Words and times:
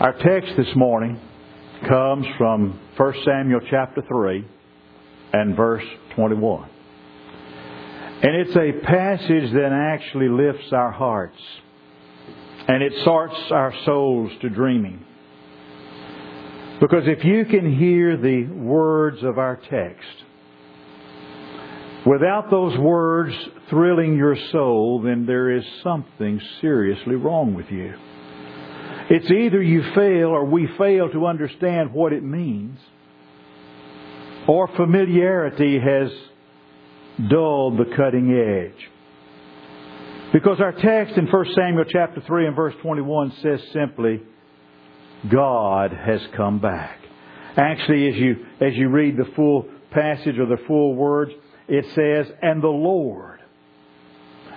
Our 0.00 0.14
text 0.14 0.54
this 0.56 0.74
morning 0.76 1.20
comes 1.86 2.24
from 2.38 2.80
1 2.96 3.14
Samuel 3.22 3.60
chapter 3.68 4.00
3 4.00 4.48
and 5.34 5.54
verse 5.54 5.84
21. 6.14 6.70
And 8.22 8.34
it's 8.34 8.56
a 8.56 8.80
passage 8.82 9.52
that 9.52 9.72
actually 9.72 10.30
lifts 10.30 10.72
our 10.72 10.90
hearts 10.90 11.36
and 12.66 12.82
it 12.82 12.94
starts 13.02 13.34
our 13.50 13.74
souls 13.84 14.32
to 14.40 14.48
dreaming. 14.48 15.04
Because 16.80 17.04
if 17.04 17.22
you 17.22 17.44
can 17.44 17.70
hear 17.78 18.16
the 18.16 18.44
words 18.46 19.22
of 19.22 19.36
our 19.36 19.56
text, 19.56 20.24
without 22.06 22.50
those 22.50 22.78
words 22.78 23.34
thrilling 23.68 24.16
your 24.16 24.36
soul, 24.50 25.02
then 25.02 25.26
there 25.26 25.54
is 25.54 25.64
something 25.82 26.40
seriously 26.62 27.16
wrong 27.16 27.52
with 27.52 27.70
you. 27.70 27.92
It's 29.10 29.28
either 29.28 29.60
you 29.60 29.82
fail 29.92 30.28
or 30.28 30.44
we 30.44 30.68
fail 30.78 31.10
to 31.10 31.26
understand 31.26 31.92
what 31.92 32.12
it 32.12 32.22
means, 32.22 32.78
or 34.46 34.68
familiarity 34.68 35.80
has 35.80 36.12
dulled 37.28 37.76
the 37.76 37.96
cutting 37.96 38.32
edge. 38.32 38.88
Because 40.32 40.60
our 40.60 40.70
text 40.70 41.16
in 41.16 41.26
1 41.26 41.46
Samuel 41.56 41.86
chapter 41.88 42.20
3 42.20 42.46
and 42.46 42.54
verse 42.54 42.74
21 42.82 43.32
says 43.42 43.60
simply, 43.72 44.22
God 45.28 45.92
has 45.92 46.20
come 46.36 46.60
back. 46.60 47.00
Actually, 47.56 48.08
as 48.08 48.14
you, 48.14 48.46
as 48.60 48.76
you 48.76 48.90
read 48.90 49.16
the 49.16 49.28
full 49.34 49.66
passage 49.90 50.38
or 50.38 50.46
the 50.46 50.62
full 50.68 50.94
words, 50.94 51.32
it 51.66 51.84
says, 51.96 52.32
and 52.42 52.62
the 52.62 52.68
Lord, 52.68 53.40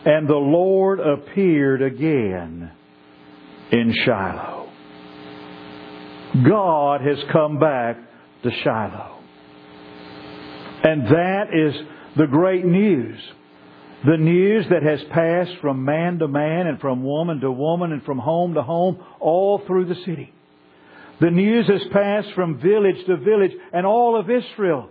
and 0.05 0.27
the 0.27 0.35
Lord 0.35 0.99
appeared 0.99 1.82
again 1.82 2.72
in 3.73 3.94
Shiloh. 4.05 4.70
God 6.48 7.02
has 7.02 7.18
come 7.32 7.60
back 7.60 7.98
to 8.43 8.52
Shiloh. 8.63 9.20
And 10.84 11.07
that 11.07 11.46
is 11.54 11.74
the 12.16 12.27
great 12.27 12.66
news. 12.66 13.20
The 14.05 14.18
news 14.18 14.66
that 14.70 14.84
has 14.84 14.99
passed 15.12 15.60
from 15.62 15.85
man 15.85 16.20
to 16.20 16.27
man 16.27 16.68
and 16.68 16.79
from 16.79 17.04
woman 17.04 17.40
to 17.40 17.51
woman 17.51 17.91
and 17.91 18.04
from 18.04 18.20
home 18.20 18.54
to 18.54 18.62
home 18.62 19.04
all 19.20 19.63
through 19.66 19.85
the 19.85 19.96
city. 20.05 20.32
The 21.20 21.32
news 21.32 21.68
has 21.68 21.82
passed 21.91 22.34
from 22.35 22.60
village 22.60 23.04
to 23.07 23.18
village 23.18 23.54
and 23.71 23.85
all 23.85 24.20
of 24.20 24.29
Israel 24.29 24.90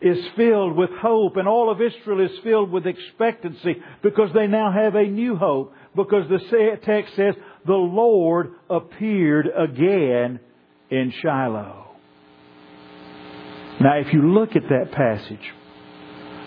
is 0.00 0.18
filled 0.36 0.76
with 0.76 0.90
hope 1.00 1.36
and 1.36 1.48
all 1.48 1.70
of 1.70 1.80
Israel 1.80 2.24
is 2.24 2.38
filled 2.44 2.70
with 2.70 2.86
expectancy 2.86 3.76
because 4.02 4.30
they 4.32 4.46
now 4.46 4.70
have 4.72 4.94
a 4.94 5.04
new 5.04 5.36
hope 5.36 5.72
because 5.96 6.28
the 6.28 6.78
text 6.84 7.16
says 7.16 7.34
the 7.66 7.72
Lord 7.72 8.52
appeared 8.70 9.48
again 9.56 10.38
in 10.90 11.12
Shiloh. 11.20 11.86
Now 13.80 13.98
if 13.98 14.12
you 14.12 14.32
look 14.32 14.54
at 14.54 14.68
that 14.68 14.92
passage, 14.92 15.52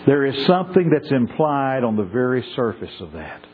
there 0.06 0.24
is 0.24 0.46
something 0.46 0.90
that's 0.90 1.12
implied 1.12 1.84
on 1.84 1.96
the 1.96 2.04
very 2.04 2.44
surface 2.56 3.00
of 3.00 3.12
that. 3.12 3.44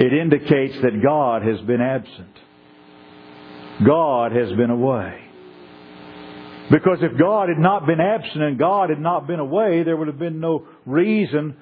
It 0.00 0.12
indicates 0.12 0.80
that 0.82 1.02
God 1.02 1.42
has 1.42 1.60
been 1.66 1.80
absent. 1.80 2.36
God 3.84 4.32
has 4.32 4.50
been 4.52 4.70
away. 4.70 5.27
Because 6.70 6.98
if 7.00 7.18
God 7.18 7.48
had 7.48 7.58
not 7.58 7.86
been 7.86 8.00
absent 8.00 8.42
and 8.42 8.58
God 8.58 8.90
had 8.90 9.00
not 9.00 9.26
been 9.26 9.40
away, 9.40 9.82
there 9.84 9.96
would 9.96 10.08
have 10.08 10.18
been 10.18 10.40
no 10.40 10.66
reason 10.84 11.56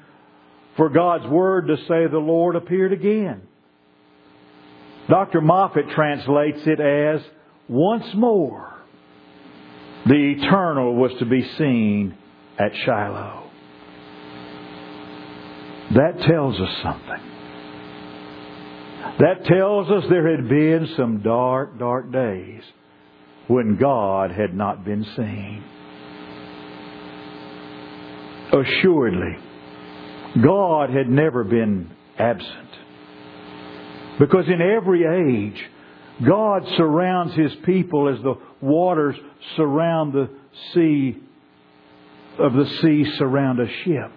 for 0.77 0.89
God's 0.89 1.27
Word 1.27 1.69
to 1.69 1.77
say 1.89 2.07
the 2.11 2.19
Lord 2.19 2.57
appeared 2.57 2.93
again. 2.93 3.43
Dr. 5.09 5.41
Moffatt 5.41 5.95
translates 5.95 6.61
it 6.67 6.81
as 6.81 7.21
once 7.69 8.07
more 8.15 8.75
the 10.07 10.35
eternal 10.39 10.95
was 10.97 11.13
to 11.21 11.25
be 11.25 11.49
seen 11.57 12.17
at 12.59 12.73
Shiloh. 12.85 13.51
That 15.95 16.21
tells 16.27 16.61
us 16.61 16.77
something. 16.83 17.33
That 19.21 19.45
tells 19.45 19.89
us 19.89 20.05
there 20.11 20.37
had 20.37 20.49
been 20.49 20.89
some 20.97 21.23
dark, 21.23 21.79
dark 21.79 22.11
days 22.13 22.63
when 23.49 23.77
God 23.77 24.31
had 24.31 24.55
not 24.55 24.85
been 24.85 25.05
seen. 25.17 25.65
Assuredly, 28.53 29.37
God 30.43 30.91
had 30.91 31.09
never 31.09 31.45
been 31.45 31.91
absent. 32.19 32.69
Because 34.19 34.47
in 34.47 34.61
every 34.61 35.05
age, 35.05 35.63
God 36.27 36.63
surrounds 36.77 37.35
His 37.35 37.53
people 37.65 38.09
as 38.09 38.23
the 38.23 38.35
waters 38.61 39.17
surround 39.57 40.13
the 40.13 40.31
sea 40.73 41.17
of 42.39 42.53
the 42.53 42.67
sea 42.83 43.05
surround 43.19 43.61
a 43.61 43.67
ship. 43.85 44.13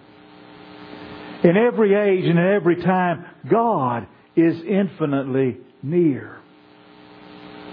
In 1.42 1.56
every 1.56 1.94
age 1.94 2.24
and 2.24 2.38
in 2.38 2.46
every 2.54 2.82
time, 2.82 3.24
God 3.50 4.06
is 4.36 4.56
infinitely 4.62 5.58
near. 5.82 6.39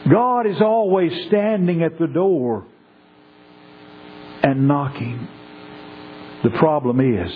God 0.10 0.48
is 0.48 0.62
always 0.62 1.12
standing 1.28 1.84
at 1.84 2.00
the 2.00 2.08
door 2.08 2.66
and 4.44 4.68
knocking. 4.68 5.28
The 6.44 6.52
problem 6.52 7.00
is, 7.00 7.32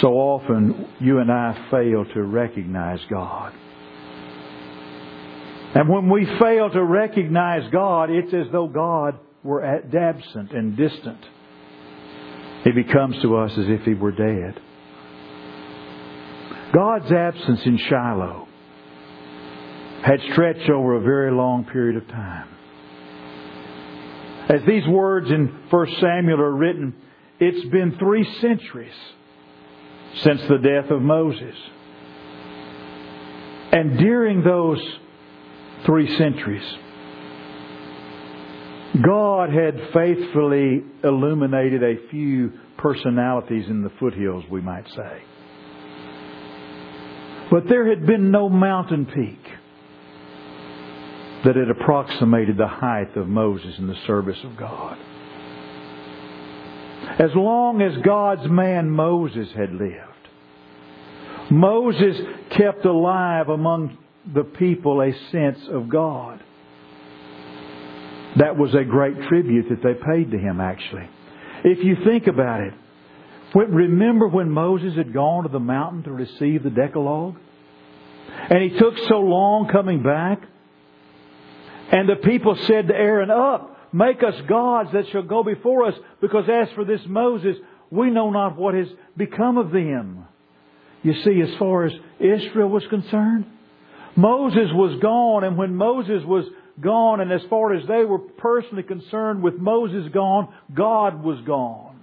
so 0.00 0.08
often 0.08 0.88
you 1.00 1.18
and 1.18 1.32
I 1.32 1.68
fail 1.70 2.04
to 2.14 2.22
recognize 2.22 3.00
God. 3.10 3.52
And 5.74 5.88
when 5.88 6.08
we 6.08 6.26
fail 6.38 6.70
to 6.70 6.84
recognize 6.84 7.70
God, 7.72 8.10
it's 8.10 8.32
as 8.32 8.46
though 8.52 8.68
God 8.68 9.18
were 9.42 9.64
absent 9.64 10.52
and 10.52 10.76
distant. 10.76 11.24
He 12.64 12.72
becomes 12.72 13.20
to 13.22 13.36
us 13.36 13.52
as 13.52 13.66
if 13.68 13.82
He 13.82 13.94
were 13.94 14.12
dead. 14.12 14.60
God's 16.72 17.10
absence 17.10 17.60
in 17.64 17.78
Shiloh 17.88 18.45
had 20.04 20.20
stretched 20.32 20.70
over 20.70 20.94
a 20.94 21.00
very 21.00 21.32
long 21.32 21.64
period 21.64 21.96
of 21.96 22.08
time. 22.08 22.48
As 24.48 24.60
these 24.66 24.86
words 24.86 25.28
in 25.30 25.46
1 25.70 25.86
Samuel 26.00 26.40
are 26.40 26.54
written, 26.54 26.94
it's 27.40 27.68
been 27.70 27.96
three 27.98 28.24
centuries 28.40 28.94
since 30.22 30.40
the 30.48 30.58
death 30.58 30.90
of 30.90 31.02
Moses. 31.02 31.54
And 33.72 33.98
during 33.98 34.42
those 34.42 34.80
three 35.84 36.16
centuries, 36.16 36.62
God 39.04 39.50
had 39.52 39.74
faithfully 39.92 40.84
illuminated 41.02 41.82
a 41.82 42.08
few 42.08 42.52
personalities 42.78 43.66
in 43.68 43.82
the 43.82 43.90
foothills, 43.98 44.44
we 44.50 44.60
might 44.60 44.86
say. 44.88 45.22
But 47.50 47.68
there 47.68 47.88
had 47.88 48.06
been 48.06 48.30
no 48.30 48.48
mountain 48.48 49.06
peak 49.06 49.55
that 51.46 51.56
it 51.56 51.70
approximated 51.70 52.56
the 52.56 52.66
height 52.66 53.16
of 53.16 53.28
Moses 53.28 53.78
in 53.78 53.86
the 53.86 53.94
service 54.04 54.38
of 54.42 54.56
God. 54.56 54.98
As 57.20 57.30
long 57.36 57.80
as 57.80 57.96
God's 58.04 58.50
man 58.50 58.90
Moses 58.90 59.48
had 59.56 59.70
lived, 59.72 60.28
Moses 61.48 62.16
kept 62.50 62.84
alive 62.84 63.48
among 63.48 63.96
the 64.34 64.42
people 64.42 65.00
a 65.00 65.12
sense 65.30 65.60
of 65.70 65.88
God. 65.88 66.42
That 68.38 68.58
was 68.58 68.74
a 68.74 68.82
great 68.82 69.14
tribute 69.28 69.66
that 69.70 69.84
they 69.84 69.94
paid 69.94 70.32
to 70.32 70.38
him, 70.38 70.60
actually. 70.60 71.08
If 71.62 71.84
you 71.84 71.96
think 72.04 72.26
about 72.26 72.60
it, 72.60 72.74
remember 73.54 74.26
when 74.26 74.50
Moses 74.50 74.96
had 74.96 75.14
gone 75.14 75.44
to 75.44 75.48
the 75.48 75.60
mountain 75.60 76.02
to 76.02 76.10
receive 76.10 76.64
the 76.64 76.70
Decalogue? 76.70 77.36
And 78.50 78.68
he 78.68 78.76
took 78.76 78.94
so 79.08 79.20
long 79.20 79.68
coming 79.68 80.02
back? 80.02 80.42
And 81.96 82.06
the 82.06 82.16
people 82.16 82.54
said 82.66 82.88
to 82.88 82.94
Aaron, 82.94 83.30
Up, 83.30 83.74
make 83.90 84.22
us 84.22 84.34
gods 84.46 84.90
that 84.92 85.08
shall 85.08 85.22
go 85.22 85.42
before 85.42 85.86
us, 85.86 85.94
because 86.20 86.46
as 86.46 86.68
for 86.74 86.84
this 86.84 87.00
Moses, 87.06 87.56
we 87.90 88.10
know 88.10 88.28
not 88.28 88.58
what 88.58 88.74
has 88.74 88.86
become 89.16 89.56
of 89.56 89.70
them. 89.70 90.26
You 91.02 91.14
see, 91.22 91.40
as 91.40 91.58
far 91.58 91.86
as 91.86 91.94
Israel 92.20 92.68
was 92.68 92.86
concerned, 92.88 93.46
Moses 94.14 94.68
was 94.74 95.00
gone, 95.00 95.44
and 95.44 95.56
when 95.56 95.74
Moses 95.74 96.22
was 96.26 96.44
gone, 96.78 97.22
and 97.22 97.32
as 97.32 97.40
far 97.48 97.72
as 97.72 97.86
they 97.88 98.04
were 98.04 98.18
personally 98.18 98.82
concerned 98.82 99.42
with 99.42 99.54
Moses 99.54 100.12
gone, 100.12 100.52
God 100.74 101.24
was 101.24 101.40
gone. 101.46 101.98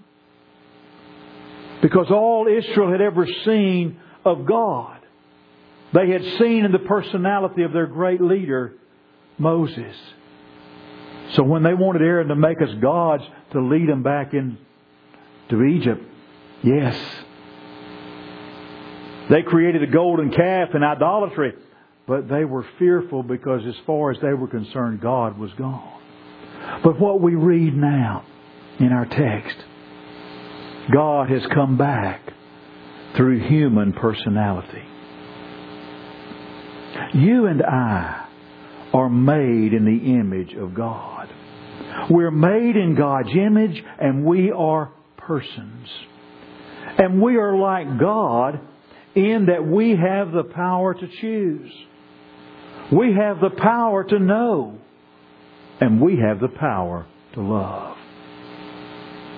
Because 1.84 2.08
all 2.10 2.48
Israel 2.48 2.92
had 2.92 3.02
ever 3.02 3.28
seen 3.46 4.00
of 4.26 4.48
God, 4.48 5.02
they 5.94 6.10
had 6.10 6.24
seen 6.40 6.66
in 6.66 6.72
the 6.72 6.80
personality 6.80 7.62
of 7.62 7.74
their 7.74 7.86
great 7.86 8.22
leader, 8.22 8.74
Moses. 9.38 9.96
So 11.34 11.44
when 11.44 11.64
they 11.64 11.74
wanted 11.74 12.02
Aaron 12.02 12.28
to 12.28 12.36
make 12.36 12.62
us 12.62 12.70
gods 12.82 13.24
to 13.52 13.62
lead 13.62 13.90
them 13.90 14.04
back 14.04 14.34
into 14.34 15.64
Egypt, 15.64 16.04
yes. 16.64 16.96
They 19.30 19.42
created 19.42 19.84
a 19.84 19.88
golden 19.88 20.32
calf 20.32 20.70
in 20.76 20.84
idolatry. 20.84 21.54
but 22.06 22.28
they 22.28 22.44
were 22.46 22.66
fearful 22.80 23.24
because 23.24 23.66
as 23.66 23.76
far 23.86 24.12
as 24.12 24.18
they 24.22 24.34
were 24.34 24.48
concerned, 24.48 25.00
God 25.02 25.38
was 25.38 25.52
gone. 25.54 26.02
But 26.84 27.00
what 27.00 27.22
we 27.22 27.36
read 27.36 27.76
now 27.76 28.26
in 28.80 28.92
our 28.92 29.06
text, 29.06 29.58
God 30.92 31.30
has 31.30 31.46
come 31.54 31.78
back 31.78 32.22
through 33.16 33.48
human 33.48 33.94
personality. 33.94 34.84
You 37.14 37.46
and 37.46 37.62
I 37.64 38.23
are 38.94 39.10
made 39.10 39.74
in 39.74 39.86
the 39.86 40.20
image 40.20 40.54
of 40.54 40.74
God. 40.74 41.30
We're 42.10 42.32
made 42.32 42.76
in 42.76 42.96
God's 42.96 43.30
image 43.30 43.84
and 44.00 44.24
we 44.24 44.52
are 44.52 44.92
persons. 45.18 45.90
And 46.98 47.22
we 47.22 47.38
are 47.38 47.56
like 47.56 48.00
God 48.00 48.60
in 49.16 49.48
that 49.48 49.66
we 49.66 49.96
have 49.96 50.32
the 50.32 50.44
power 50.44 50.94
to 50.94 51.08
choose. 51.22 51.72
We 52.92 53.14
have 53.14 53.40
the 53.40 53.50
power 53.50 54.04
to 54.04 54.20
know. 54.20 54.80
And 55.80 56.00
we 56.00 56.18
have 56.18 56.40
the 56.40 56.50
power 56.50 57.06
to 57.34 57.42
love. 57.42 57.98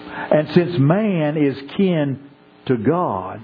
And 0.07 0.53
since 0.53 0.77
man 0.77 1.37
is 1.37 1.57
kin 1.77 2.29
to 2.65 2.77
God, 2.77 3.41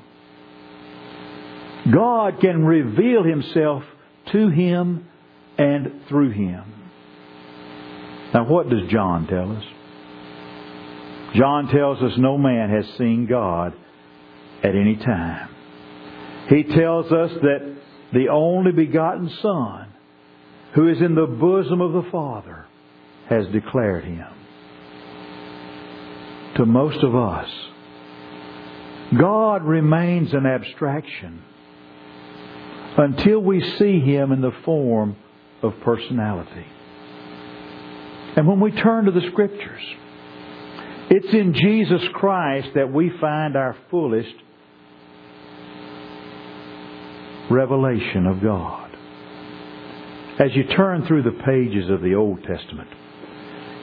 God 1.92 2.40
can 2.42 2.66
reveal 2.66 3.24
himself 3.24 3.84
to 4.32 4.50
him 4.50 5.08
and 5.62 6.02
through 6.10 6.32
him. 6.32 6.64
Now, 8.34 8.46
what 8.46 8.70
does 8.70 8.90
John 8.90 9.28
tell 9.28 9.52
us? 9.52 9.64
John 11.36 11.68
tells 11.68 12.02
us 12.02 12.14
no 12.18 12.38
man 12.38 12.70
has 12.70 12.86
seen 12.98 13.28
God 13.28 13.74
at 14.64 14.76
any 14.76 14.96
time. 14.96 15.50
He 16.50 16.64
tells 16.64 17.12
us 17.12 17.32
that 17.42 17.76
the 18.12 18.30
only 18.30 18.72
begotten 18.72 19.30
Son, 19.42 19.88
who 20.74 20.90
is 20.90 21.00
in 21.00 21.14
the 21.14 21.28
bosom 21.28 21.80
of 21.80 21.94
the 21.94 22.10
Father, 22.12 22.66
has 23.30 23.46
declared 23.48 24.04
him. 24.04 24.28
To 26.56 26.66
most 26.66 27.04
of 27.04 27.16
us, 27.16 27.50
God 29.18 29.64
remains 29.64 30.34
an 30.34 30.46
abstraction 30.46 31.44
until 32.98 33.40
we 33.40 33.62
see 33.78 34.00
Him 34.00 34.32
in 34.32 34.42
the 34.42 34.52
form 34.66 35.16
of 35.62 35.74
personality. 35.84 36.66
And 38.36 38.48
when 38.48 38.60
we 38.60 38.72
turn 38.72 39.06
to 39.06 39.12
the 39.12 39.28
Scriptures, 39.32 39.82
it's 41.10 41.34
in 41.34 41.54
Jesus 41.54 42.02
Christ 42.14 42.70
that 42.76 42.92
we 42.92 43.12
find 43.20 43.56
our 43.58 43.76
fullest 43.90 44.34
revelation 47.50 48.26
of 48.26 48.42
God. 48.42 48.90
As 50.40 50.56
you 50.56 50.64
turn 50.76 51.06
through 51.06 51.24
the 51.24 51.44
pages 51.46 51.90
of 51.90 52.02
the 52.02 52.16
Old 52.16 52.42
Testament, 52.44 52.90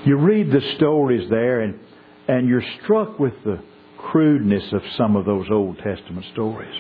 you 0.06 0.16
read 0.16 0.50
the 0.50 0.62
stories 0.76 1.28
there 1.28 1.60
and, 1.60 1.78
and 2.26 2.48
you're 2.48 2.64
struck 2.82 3.19
with 3.19 3.34
the 3.44 3.60
crudeness 3.98 4.72
of 4.72 4.80
some 4.96 5.14
of 5.14 5.26
those 5.26 5.46
Old 5.50 5.76
Testament 5.78 6.25
stories. 6.32 6.75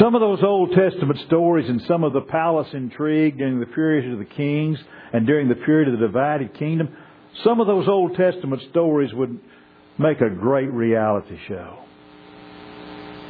Some 0.00 0.14
of 0.14 0.22
those 0.22 0.42
Old 0.42 0.72
Testament 0.72 1.20
stories 1.26 1.68
and 1.68 1.82
some 1.82 2.04
of 2.04 2.14
the 2.14 2.22
palace 2.22 2.68
intrigue 2.72 3.36
during 3.36 3.60
the 3.60 3.66
period 3.66 4.10
of 4.10 4.18
the 4.18 4.24
kings 4.24 4.78
and 5.12 5.26
during 5.26 5.48
the 5.50 5.54
period 5.54 5.92
of 5.92 6.00
the 6.00 6.06
divided 6.06 6.54
kingdom, 6.54 6.88
some 7.44 7.60
of 7.60 7.66
those 7.66 7.86
Old 7.86 8.16
Testament 8.16 8.62
stories 8.70 9.12
would 9.12 9.38
make 9.98 10.22
a 10.22 10.30
great 10.30 10.72
reality 10.72 11.38
show. 11.46 11.80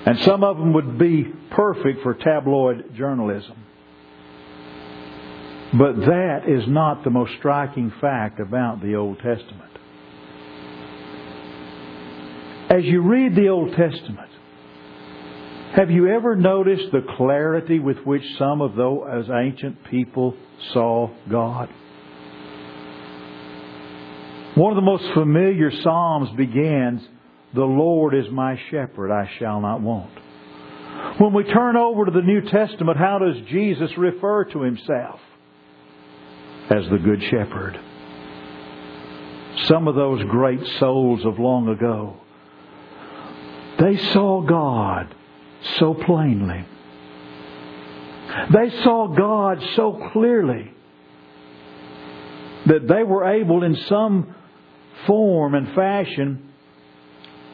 And 0.06 0.20
some 0.20 0.44
of 0.44 0.58
them 0.58 0.72
would 0.74 0.96
be 0.96 1.24
perfect 1.50 2.04
for 2.04 2.14
tabloid 2.14 2.94
journalism. 2.94 3.56
But 5.72 5.96
that 5.96 6.44
is 6.48 6.68
not 6.68 7.02
the 7.02 7.10
most 7.10 7.32
striking 7.38 7.92
fact 8.00 8.38
about 8.38 8.80
the 8.80 8.94
Old 8.94 9.16
Testament. 9.18 9.72
As 12.70 12.84
you 12.84 13.02
read 13.02 13.34
the 13.34 13.48
Old 13.48 13.74
Testament, 13.74 14.29
have 15.76 15.90
you 15.90 16.08
ever 16.08 16.34
noticed 16.34 16.90
the 16.90 17.04
clarity 17.16 17.78
with 17.78 17.98
which 17.98 18.24
some 18.38 18.60
of 18.60 18.74
those 18.74 19.28
ancient 19.30 19.84
people 19.84 20.34
saw 20.72 21.10
God? 21.30 21.68
One 24.56 24.72
of 24.72 24.76
the 24.76 24.82
most 24.82 25.04
familiar 25.14 25.70
Psalms 25.70 26.30
begins, 26.36 27.02
The 27.54 27.64
Lord 27.64 28.16
is 28.16 28.28
my 28.32 28.58
shepherd, 28.70 29.12
I 29.12 29.30
shall 29.38 29.60
not 29.60 29.80
want. 29.80 30.10
When 31.18 31.32
we 31.32 31.44
turn 31.44 31.76
over 31.76 32.04
to 32.04 32.10
the 32.10 32.20
New 32.20 32.40
Testament, 32.42 32.98
how 32.98 33.20
does 33.20 33.36
Jesus 33.48 33.96
refer 33.96 34.44
to 34.46 34.62
himself? 34.62 35.20
As 36.68 36.88
the 36.90 36.98
Good 36.98 37.22
Shepherd. 37.30 37.78
Some 39.66 39.86
of 39.86 39.94
those 39.94 40.22
great 40.24 40.66
souls 40.78 41.24
of 41.24 41.38
long 41.38 41.68
ago, 41.68 42.16
they 43.78 43.96
saw 44.12 44.42
God 44.42 45.14
so 45.78 45.94
plainly. 45.94 46.64
They 48.52 48.70
saw 48.82 49.08
God 49.08 49.62
so 49.76 50.10
clearly 50.12 50.72
that 52.66 52.86
they 52.86 53.02
were 53.02 53.24
able 53.24 53.64
in 53.64 53.74
some 53.88 54.34
form 55.06 55.54
and 55.54 55.74
fashion 55.74 56.50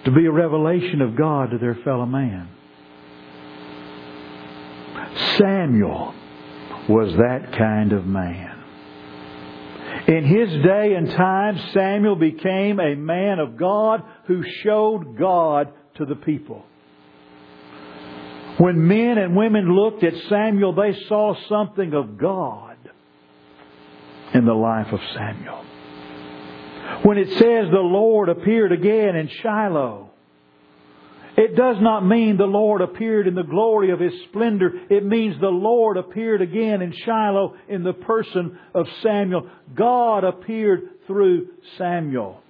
to 0.05 0.11
be 0.11 0.27
a 0.27 0.31
revelation 0.31 1.01
of 1.01 1.17
God 1.17 1.51
to 1.51 1.59
their 1.59 1.77
fellow 1.77 2.07
man. 2.07 2.49
Samuel 5.39 6.15
was 6.89 7.13
that 7.17 7.53
kind 7.57 7.93
of 7.93 8.07
man. 8.07 8.53
In 10.09 10.25
his 10.25 10.63
day 10.63 10.95
and 10.95 11.11
time, 11.11 11.59
Samuel 11.73 12.17
became 12.17 12.79
a 12.79 12.95
man 12.95 13.41
of 13.41 13.57
God 13.57 14.03
who 14.27 14.45
showed 14.63 15.19
God 15.19 15.73
to 15.97 16.05
the 16.05 16.15
people. 16.15 16.65
When 18.59 18.87
men 18.87 19.19
and 19.19 19.37
women 19.37 19.75
looked 19.75 20.03
at 20.03 20.15
Samuel, 20.29 20.75
they 20.75 20.95
saw 21.09 21.35
something 21.49 21.93
of 21.93 22.17
God 22.17 22.77
in 24.33 24.45
the 24.45 24.55
life 24.55 24.93
of 24.93 25.01
Samuel. 25.15 25.65
When 27.03 27.19
it 27.19 27.29
says 27.31 27.71
the 27.71 27.81
Lord 27.81 28.29
appeared 28.29 28.73
again 28.73 29.17
in 29.17 29.29
Shiloh, 29.43 30.11
it 31.37 31.55
does 31.55 31.77
not 31.81 32.07
mean 32.07 32.39
the 32.39 32.45
Lord 32.45 32.81
appeared 32.81 33.27
in 33.27 33.35
the 33.35 33.43
glory 33.43 33.91
of 33.91 34.01
His 34.01 34.15
splendor. 34.29 34.73
It 34.89 35.05
means 35.05 35.39
the 35.39 35.49
Lord 35.49 35.99
appeared 35.99 36.41
again 36.41 36.81
in 36.81 36.93
Shiloh 36.93 37.57
in 37.69 37.85
the 37.85 37.93
person 37.93 38.59
of 38.75 38.87
Samuel. 39.03 39.51
God 39.75 40.25
appeared 40.25 41.07
through 41.07 41.49
Samuel. 41.77 42.43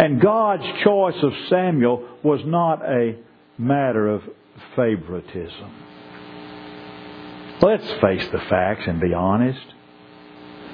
And 0.00 0.18
God's 0.18 0.62
choice 0.82 1.22
of 1.22 1.30
Samuel 1.50 2.08
was 2.24 2.40
not 2.46 2.80
a 2.82 3.18
matter 3.58 4.08
of 4.08 4.22
favoritism. 4.74 5.74
Let's 7.60 7.86
face 8.00 8.26
the 8.32 8.40
facts 8.48 8.84
and 8.86 8.98
be 8.98 9.12
honest. 9.12 9.60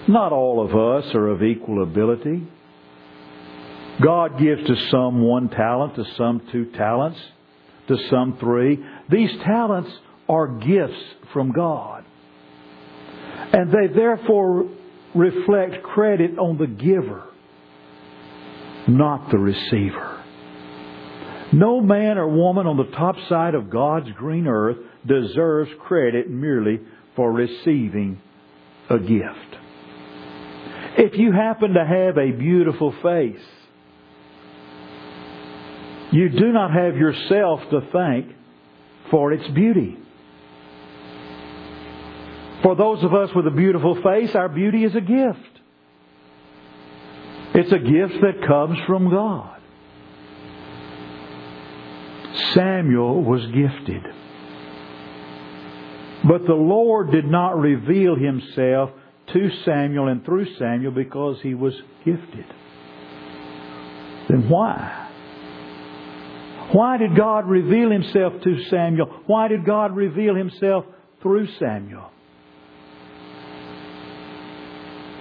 Not 0.07 0.31
all 0.31 0.65
of 0.65 0.77
us 0.77 1.13
are 1.13 1.27
of 1.27 1.43
equal 1.43 1.83
ability. 1.83 2.47
God 4.01 4.39
gives 4.39 4.65
to 4.65 4.77
some 4.93 5.21
one 5.21 5.49
talent, 5.49 5.97
to 5.97 6.05
some 6.17 6.47
two 6.53 6.67
talents, 6.77 7.19
to 7.89 7.97
some 8.09 8.39
three. 8.39 8.79
These 9.11 9.33
talents 9.45 9.91
are 10.29 10.47
gifts 10.47 11.03
from 11.33 11.51
God. 11.51 12.05
And 13.53 13.73
they 13.73 13.93
therefore 13.93 14.71
reflect 15.17 15.83
credit 15.83 16.39
on 16.39 16.59
the 16.59 16.69
giver 16.69 17.25
not 18.89 19.31
the 19.31 19.39
receiver. 19.39 20.25
No 21.53 21.81
man 21.81 22.19
or 22.19 22.29
woman 22.29 22.67
on 22.67 22.77
the 22.77 22.97
top 22.97 23.17
side 23.29 23.55
of 23.55 23.71
God's 23.71 24.11
green 24.17 24.47
earth 24.47 24.79
deserves 25.07 25.71
credit 25.87 26.29
merely 26.29 26.81
for 27.15 27.33
receiving 27.33 28.21
a 28.91 28.99
gift. 28.99 29.57
If 30.99 31.19
you 31.19 31.33
happen 31.33 31.75
to 31.75 31.85
have 31.85 32.17
a 32.19 32.33
beautiful 32.33 32.93
face, 33.03 33.45
you 36.13 36.29
do 36.29 36.53
not 36.53 36.73
have 36.73 36.97
yourself 36.97 37.61
to 37.71 37.81
thank 37.93 38.35
for 39.11 39.33
its 39.33 39.47
beauty. 39.49 39.99
For 42.63 42.75
those 42.75 43.05
of 43.05 43.15
us 43.15 43.31
with 43.35 43.47
a 43.47 43.51
beautiful 43.51 43.95
face, 44.03 44.31
our 44.35 44.49
beauty 44.49 44.85
is 44.85 44.95
a 44.95 45.01
gift. 45.01 45.56
It's 47.59 47.73
a 47.73 47.79
gift 47.79 48.21
that 48.21 48.47
comes 48.47 48.79
from 48.87 49.09
God. 49.09 49.59
Samuel 52.53 53.25
was 53.25 53.41
gifted. 53.47 54.03
But 56.29 56.47
the 56.47 56.55
Lord 56.55 57.11
did 57.13 57.25
not 57.25 57.59
reveal 57.59 58.15
himself 58.15 58.91
to 59.33 59.51
Samuel 59.65 60.09
and 60.09 60.23
through 60.23 60.55
Samuel 60.57 60.93
because 60.93 61.39
he 61.43 61.55
was 61.55 61.73
gifted. 62.05 62.45
Then 64.29 64.51
why? 64.51 65.09
Why 66.73 66.99
did 66.99 67.17
God 67.17 67.49
reveal 67.49 67.91
himself 67.91 68.35
to 68.43 68.65
Samuel? 68.65 69.07
Why 69.27 69.49
did 69.49 69.65
God 69.65 69.97
reveal 69.97 70.35
himself 70.35 70.85
through 71.23 71.49
Samuel? 71.59 72.11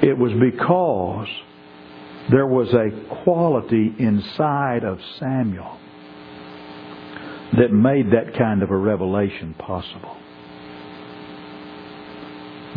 It 0.01 0.17
was 0.17 0.33
because 0.33 1.29
there 2.31 2.47
was 2.47 2.73
a 2.73 3.23
quality 3.23 3.93
inside 3.99 4.83
of 4.83 4.99
Samuel 5.19 5.79
that 7.57 7.71
made 7.71 8.11
that 8.11 8.35
kind 8.37 8.63
of 8.63 8.71
a 8.71 8.77
revelation 8.77 9.53
possible. 9.57 10.17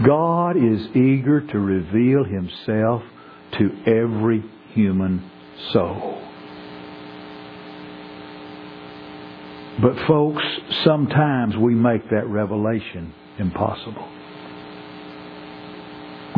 God 0.05 0.57
is 0.57 0.87
eager 0.95 1.41
to 1.41 1.59
reveal 1.59 2.25
himself 2.25 3.03
to 3.59 3.71
every 3.87 4.45
human 4.73 5.29
soul. 5.73 6.23
But 9.81 9.97
folks, 10.07 10.43
sometimes 10.85 11.57
we 11.57 11.75
make 11.75 12.11
that 12.11 12.27
revelation 12.27 13.15
impossible. 13.39 14.09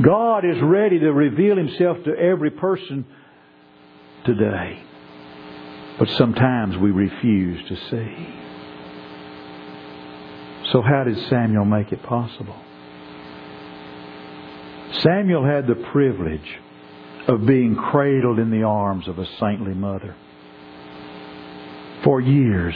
God 0.02 0.44
is 0.44 0.56
ready 0.62 0.98
to 1.00 1.12
reveal 1.12 1.56
himself 1.56 1.98
to 2.04 2.16
every 2.16 2.50
person 2.50 3.04
today. 4.24 4.82
But 5.98 6.08
sometimes 6.16 6.76
we 6.78 6.90
refuse 6.90 7.68
to 7.68 7.76
see. 7.90 8.34
So 10.72 10.82
how 10.82 11.04
did 11.04 11.18
Samuel 11.28 11.64
make 11.64 11.92
it 11.92 12.02
possible? 12.04 12.56
Samuel 15.00 15.44
had 15.44 15.66
the 15.66 15.74
privilege 15.92 16.58
of 17.28 17.46
being 17.46 17.76
cradled 17.76 18.38
in 18.38 18.50
the 18.50 18.62
arms 18.62 19.08
of 19.08 19.18
a 19.18 19.26
saintly 19.38 19.74
mother. 19.74 20.16
For 22.04 22.20
years, 22.20 22.74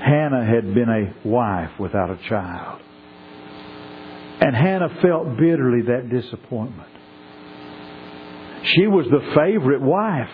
Hannah 0.00 0.44
had 0.44 0.74
been 0.74 0.88
a 0.88 1.26
wife 1.26 1.78
without 1.78 2.10
a 2.10 2.18
child. 2.28 2.82
And 4.44 4.56
Hannah 4.56 4.88
felt 5.00 5.36
bitterly 5.36 5.82
that 5.82 6.10
disappointment. 6.10 6.88
She 8.64 8.88
was 8.88 9.06
the 9.06 9.32
favorite 9.36 9.80
wife, 9.80 10.30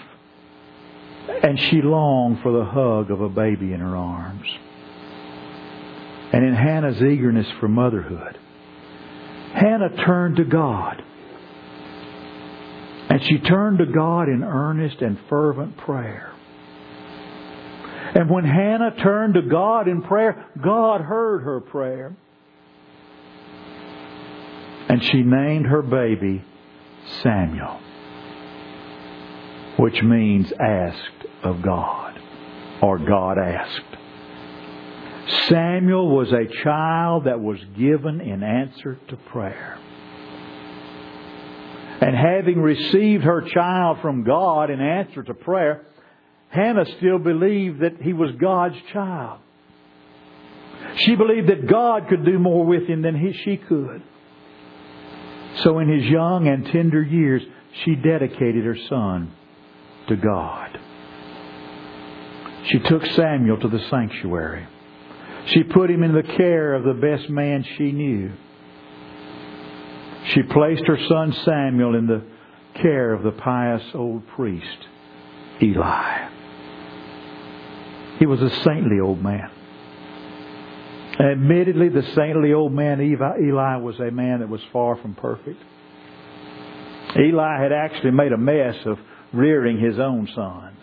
and 1.43 1.61
she 1.61 1.83
longed 1.83 2.39
for 2.43 2.51
the 2.51 2.65
hug 2.65 3.11
of 3.11 3.21
a 3.21 3.29
baby 3.29 3.75
in 3.75 3.81
her 3.81 3.95
arms. 3.95 4.47
And 6.33 6.43
in 6.43 6.55
Hannah's 6.55 7.03
eagerness 7.03 7.49
for 7.61 7.69
motherhood, 7.69 8.39
Hannah 9.53 9.95
turned 10.07 10.37
to 10.37 10.45
God. 10.45 11.03
And 13.11 13.23
she 13.25 13.41
turned 13.41 13.77
to 13.79 13.87
God 13.87 14.31
in 14.31 14.43
earnest 14.43 15.03
and 15.03 15.19
fervent 15.29 15.77
prayer. 15.77 16.33
And 18.15 18.31
when 18.31 18.45
Hannah 18.45 18.97
turned 19.03 19.35
to 19.35 19.43
God 19.43 19.87
in 19.87 20.01
prayer, 20.01 20.47
God 20.65 21.03
heard 21.03 21.43
her 21.43 21.61
prayer. 21.61 22.17
And 24.99 25.07
she 25.07 25.23
named 25.23 25.67
her 25.67 25.81
baby 25.81 26.43
Samuel, 27.23 27.79
which 29.77 30.03
means 30.03 30.53
asked 30.59 31.25
of 31.45 31.63
God, 31.63 32.19
or 32.83 32.99
God 32.99 33.39
asked. 33.39 33.97
Samuel 35.47 36.09
was 36.17 36.33
a 36.33 36.53
child 36.65 37.27
that 37.27 37.39
was 37.39 37.61
given 37.79 38.21
in 38.21 38.43
answer 38.43 38.99
to 39.11 39.17
prayer. 39.31 39.79
And 42.01 42.17
having 42.17 42.61
received 42.61 43.23
her 43.23 43.43
child 43.43 43.99
from 44.03 44.25
God 44.25 44.69
in 44.69 44.81
answer 44.81 45.23
to 45.23 45.33
prayer, 45.33 45.87
Hannah 46.49 46.87
still 46.97 47.21
believed 47.21 47.83
that 47.83 48.03
he 48.03 48.13
was 48.13 48.33
God's 48.41 48.75
child. 48.93 49.39
She 50.97 51.15
believed 51.15 51.51
that 51.51 51.69
God 51.69 52.09
could 52.09 52.25
do 52.25 52.41
more 52.41 52.67
with 52.67 52.89
him 52.89 53.03
than 53.03 53.17
he, 53.17 53.33
she 53.45 53.59
could. 53.59 54.03
So 55.63 55.79
in 55.79 55.89
his 55.89 56.05
young 56.05 56.47
and 56.49 56.67
tender 56.67 57.03
years, 57.03 57.43
she 57.85 57.95
dedicated 57.95 58.65
her 58.65 58.77
son 58.89 59.33
to 60.09 60.17
God. 60.17 60.79
She 62.67 62.79
took 62.81 63.05
Samuel 63.07 63.59
to 63.61 63.69
the 63.69 63.81
sanctuary. 63.91 64.67
She 65.47 65.63
put 65.65 65.91
him 65.91 66.03
in 66.03 66.13
the 66.13 66.23
care 66.23 66.75
of 66.75 66.85
the 66.85 66.95
best 66.95 67.31
man 67.31 67.65
she 67.77 67.93
knew. 67.93 68.33
She 70.35 70.43
placed 70.43 70.87
her 70.87 70.99
son 71.09 71.33
Samuel 71.45 71.95
in 71.95 72.07
the 72.07 72.23
care 72.75 73.13
of 73.13 73.23
the 73.23 73.33
pious 73.33 73.83
old 73.95 74.27
priest, 74.29 74.79
Eli. 75.63 76.29
He 78.19 78.27
was 78.27 78.43
a 78.43 78.51
saintly 78.63 79.01
old 79.01 79.23
man. 79.23 79.51
Admittedly, 81.19 81.89
the 81.89 82.03
saintly 82.15 82.53
old 82.53 82.73
man 82.73 83.01
Eli 83.01 83.77
was 83.77 83.99
a 83.99 84.11
man 84.11 84.41
that 84.41 84.49
was 84.49 84.61
far 84.73 84.97
from 84.97 85.15
perfect. 85.15 85.61
Eli 87.19 87.61
had 87.61 87.73
actually 87.73 88.13
made 88.13 88.33
a 88.33 88.37
mess 88.37 88.77
of 88.87 88.99
rearing 89.33 89.81
his 89.81 89.99
own 89.99 90.29
sons. 90.35 90.79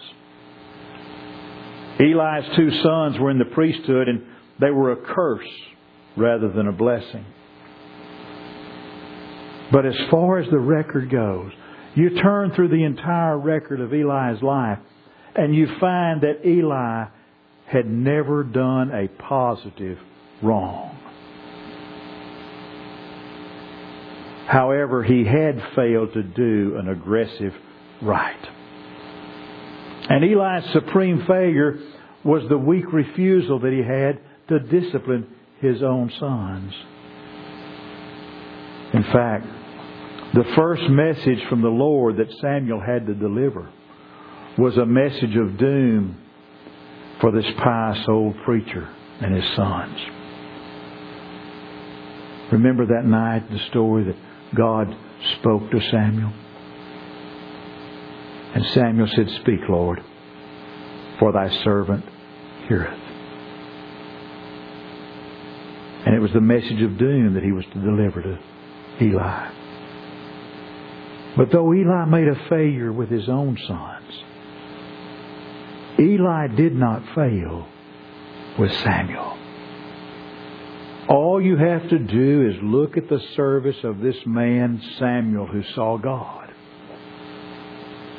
Eli's 1.99 2.55
two 2.57 2.69
sons 2.81 3.17
were 3.19 3.31
in 3.31 3.39
the 3.39 3.45
priesthood 3.45 4.09
and 4.09 4.23
they 4.59 4.71
were 4.71 4.91
a 4.91 4.97
curse 4.97 5.47
rather 6.17 6.51
than 6.51 6.67
a 6.67 6.73
blessing. 6.73 7.25
But 9.71 9.85
as 9.85 9.95
far 10.11 10.39
as 10.39 10.49
the 10.49 10.59
record 10.59 11.09
goes, 11.09 11.51
you 11.95 12.21
turn 12.21 12.51
through 12.51 12.69
the 12.69 12.83
entire 12.83 13.37
record 13.37 13.79
of 13.79 13.93
Eli's 13.93 14.41
life 14.41 14.79
and 15.35 15.55
you 15.55 15.67
find 15.79 16.21
that 16.21 16.45
Eli 16.45 17.05
had 17.67 17.87
never 17.87 18.43
done 18.43 18.91
a 18.91 19.07
positive 19.07 19.97
wrong. 20.45 20.95
However, 24.47 25.03
he 25.03 25.25
had 25.25 25.61
failed 25.75 26.13
to 26.13 26.23
do 26.23 26.77
an 26.77 26.87
aggressive 26.87 27.53
right. 28.01 28.47
And 30.07 30.23
Eli's 30.23 30.71
supreme 30.71 31.25
failure 31.27 31.79
was 32.23 32.47
the 32.47 32.57
weak 32.57 32.91
refusal 32.93 33.59
that 33.59 33.73
he 33.73 33.79
had 33.79 34.19
to 34.49 34.59
discipline 34.59 35.27
his 35.61 35.81
own 35.81 36.11
sons. 36.19 36.73
In 38.93 39.03
fact, 39.11 39.45
the 40.35 40.43
first 40.55 40.83
message 40.89 41.39
from 41.49 41.61
the 41.61 41.69
Lord 41.69 42.17
that 42.17 42.31
Samuel 42.39 42.81
had 42.81 43.07
to 43.07 43.15
deliver 43.15 43.69
was 44.57 44.77
a 44.77 44.85
message 44.85 45.35
of 45.35 45.57
doom 45.57 46.21
for 47.19 47.31
this 47.31 47.45
pious 47.57 48.05
old 48.07 48.35
preacher 48.45 48.87
and 49.21 49.35
his 49.35 49.55
sons. 49.55 49.97
Remember 52.51 52.85
that 52.85 53.05
night, 53.05 53.49
the 53.49 53.59
story 53.69 54.03
that 54.05 54.15
God 54.55 54.95
spoke 55.39 55.71
to 55.71 55.81
Samuel? 55.91 56.31
And 58.53 58.65
Samuel 58.67 59.07
said, 59.15 59.29
Speak, 59.41 59.61
Lord, 59.67 60.01
for 61.19 61.31
thy 61.31 61.49
servant 61.63 62.05
heareth. 62.67 62.99
And 66.05 66.15
it 66.15 66.19
was 66.19 66.31
the 66.33 66.41
message 66.41 66.81
of 66.81 66.97
doom 66.97 67.33
that 67.33 67.43
he 67.43 67.51
was 67.51 67.65
to 67.65 67.79
deliver 67.81 68.21
to 68.21 68.39
Eli. 69.01 69.51
But 71.35 71.51
though 71.51 71.73
Eli 71.73 72.05
made 72.05 72.27
a 72.27 72.47
failure 72.47 72.93
with 72.93 73.09
his 73.09 73.27
own 73.27 73.57
sons, 73.67 74.23
Eli 75.99 76.47
did 76.47 76.75
not 76.75 77.03
fail 77.15 77.67
with 78.57 78.71
Samuel. 78.71 79.37
All 81.07 81.39
you 81.41 81.55
have 81.57 81.87
to 81.89 81.99
do 81.99 82.49
is 82.49 82.55
look 82.63 82.97
at 82.97 83.09
the 83.09 83.19
service 83.35 83.77
of 83.83 83.99
this 83.99 84.15
man, 84.25 84.81
Samuel, 84.97 85.45
who 85.45 85.61
saw 85.75 85.97
God. 85.97 86.51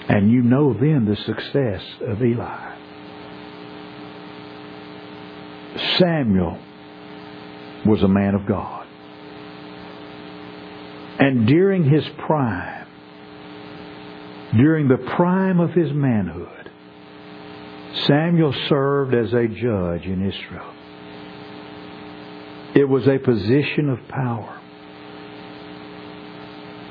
And 0.08 0.30
you 0.30 0.42
know 0.42 0.72
then 0.72 1.04
the 1.04 1.16
success 1.16 1.82
of 2.02 2.22
Eli. 2.22 2.74
Samuel 5.98 6.58
was 7.84 8.02
a 8.02 8.08
man 8.08 8.34
of 8.34 8.46
God. 8.46 8.86
And 11.18 11.46
during 11.46 11.90
his 11.90 12.04
prime, 12.26 12.86
during 14.56 14.86
the 14.86 14.98
prime 15.16 15.58
of 15.58 15.70
his 15.72 15.92
manhood, 15.92 16.70
Samuel 18.06 18.54
served 18.68 19.14
as 19.14 19.32
a 19.32 19.48
judge 19.48 20.04
in 20.04 20.24
Israel. 20.24 20.75
It 22.76 22.87
was 22.87 23.09
a 23.09 23.18
position 23.18 23.88
of 23.88 24.06
power. 24.06 24.61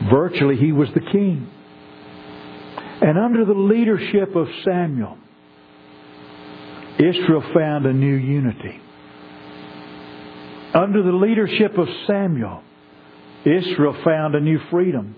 Virtually, 0.09 0.57
he 0.57 0.71
was 0.71 0.89
the 0.95 0.99
king. 0.99 1.47
And 3.01 3.19
under 3.19 3.45
the 3.45 3.53
leadership 3.53 4.35
of 4.35 4.47
Samuel, 4.63 5.15
Israel 6.97 7.43
found 7.53 7.85
a 7.85 7.93
new 7.93 8.15
unity. 8.15 8.81
Under 10.73 11.03
the 11.03 11.11
leadership 11.11 11.77
of 11.77 11.87
Samuel, 12.07 12.63
Israel 13.45 13.95
found 14.03 14.33
a 14.33 14.39
new 14.39 14.59
freedom. 14.71 15.15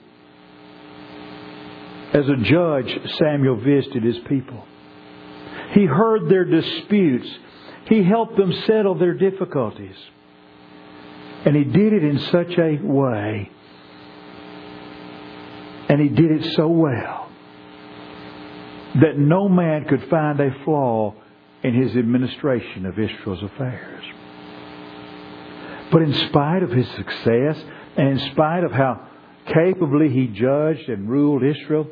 As 2.14 2.28
a 2.28 2.36
judge, 2.44 2.94
Samuel 3.20 3.56
visited 3.56 4.04
his 4.04 4.18
people. 4.28 4.66
He 5.72 5.86
heard 5.86 6.30
their 6.30 6.44
disputes. 6.44 7.28
He 7.88 8.04
helped 8.04 8.36
them 8.36 8.52
settle 8.66 8.96
their 8.96 9.14
difficulties. 9.14 9.96
And 11.46 11.56
he 11.56 11.64
did 11.64 11.94
it 11.94 12.04
in 12.04 12.20
such 12.32 12.58
a 12.58 12.78
way, 12.82 13.52
and 15.90 16.02
he 16.02 16.10
did 16.10 16.32
it 16.32 16.54
so 16.56 16.68
well, 16.68 17.30
that 19.02 19.18
no 19.18 19.48
man 19.48 19.86
could 19.86 20.10
find 20.10 20.40
a 20.40 20.52
flaw 20.66 21.14
in 21.64 21.74
his 21.74 21.96
administration 21.96 22.86
of 22.86 23.00
Israel's 23.00 23.44
affairs. 23.44 24.04
But 25.92 26.02
in 26.02 26.14
spite 26.30 26.64
of 26.64 26.72
his 26.72 26.88
success, 26.90 27.64
and 27.96 28.10
in 28.10 28.20
spite 28.32 28.64
of 28.64 28.72
how 28.72 29.08
capably 29.48 30.10
he 30.10 30.28
judged 30.28 30.90
and 30.90 31.10
ruled 31.10 31.44
Israel, 31.44 31.88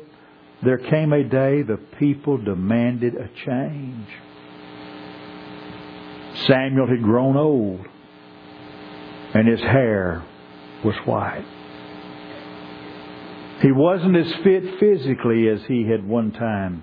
there 0.62 0.78
came 0.78 1.12
a 1.12 1.24
day 1.24 1.62
the 1.62 1.78
people 1.98 2.36
demanded 2.38 3.14
a 3.14 3.28
change. 3.44 4.08
Samuel 6.46 6.86
had 6.86 7.02
grown 7.02 7.36
old, 7.36 7.86
and 9.36 9.46
his 9.46 9.60
hair 9.60 10.24
was 10.82 10.94
white. 11.04 11.44
He 13.60 13.70
wasn't 13.70 14.16
as 14.16 14.32
fit 14.42 14.80
physically 14.80 15.48
as 15.50 15.60
he 15.68 15.86
had 15.86 16.08
one 16.08 16.32
time 16.32 16.82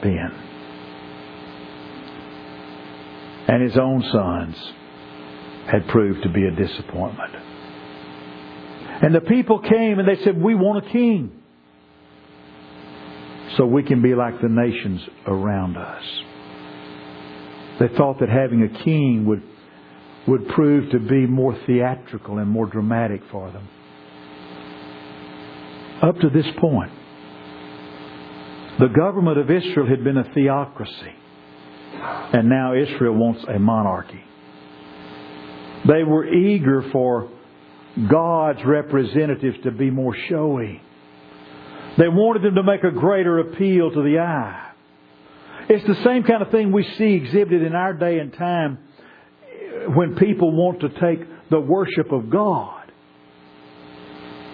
been. 0.00 0.30
And 3.48 3.62
his 3.64 3.76
own 3.76 4.00
sons 4.12 4.56
had 5.68 5.88
proved 5.88 6.22
to 6.22 6.28
be 6.28 6.44
a 6.44 6.52
disappointment. 6.52 7.34
And 9.02 9.12
the 9.12 9.20
people 9.20 9.58
came 9.58 9.98
and 9.98 10.06
they 10.06 10.22
said, 10.22 10.40
We 10.40 10.54
want 10.54 10.86
a 10.86 10.90
king. 10.90 11.32
So 13.56 13.66
we 13.66 13.82
can 13.82 14.02
be 14.02 14.14
like 14.14 14.40
the 14.40 14.48
nations 14.48 15.00
around 15.26 15.76
us. 15.76 16.04
They 17.80 17.88
thought 17.96 18.20
that 18.20 18.28
having 18.28 18.62
a 18.62 18.84
king 18.84 19.26
would, 19.26 19.42
would 20.26 20.48
prove 20.48 20.90
to 20.90 20.98
be 20.98 21.26
more 21.26 21.56
theatrical 21.66 22.38
and 22.38 22.48
more 22.48 22.66
dramatic 22.66 23.22
for 23.30 23.50
them. 23.50 23.68
Up 26.02 26.18
to 26.20 26.28
this 26.30 26.46
point, 26.58 26.92
the 28.78 28.88
government 28.88 29.38
of 29.38 29.50
Israel 29.50 29.86
had 29.86 30.04
been 30.04 30.18
a 30.18 30.34
theocracy. 30.34 31.14
And 31.98 32.48
now 32.48 32.74
Israel 32.74 33.14
wants 33.14 33.44
a 33.48 33.58
monarchy. 33.58 34.22
They 35.86 36.02
were 36.02 36.26
eager 36.26 36.84
for 36.90 37.30
God's 38.10 38.62
representatives 38.64 39.56
to 39.64 39.70
be 39.70 39.90
more 39.90 40.14
showy. 40.28 40.82
They 41.96 42.08
wanted 42.08 42.42
them 42.42 42.56
to 42.56 42.62
make 42.62 42.84
a 42.84 42.90
greater 42.90 43.38
appeal 43.38 43.90
to 43.92 44.02
the 44.02 44.18
eye. 44.18 44.72
It's 45.68 45.86
the 45.86 46.04
same 46.04 46.24
kind 46.24 46.42
of 46.42 46.50
thing 46.50 46.72
we 46.72 46.84
see 46.98 47.14
exhibited 47.14 47.62
in 47.62 47.74
our 47.74 47.94
day 47.94 48.18
and 48.18 48.32
time 48.34 48.78
when 49.94 50.16
people 50.16 50.52
want 50.52 50.80
to 50.80 50.88
take 50.88 51.20
the 51.50 51.60
worship 51.60 52.12
of 52.12 52.30
God 52.30 52.92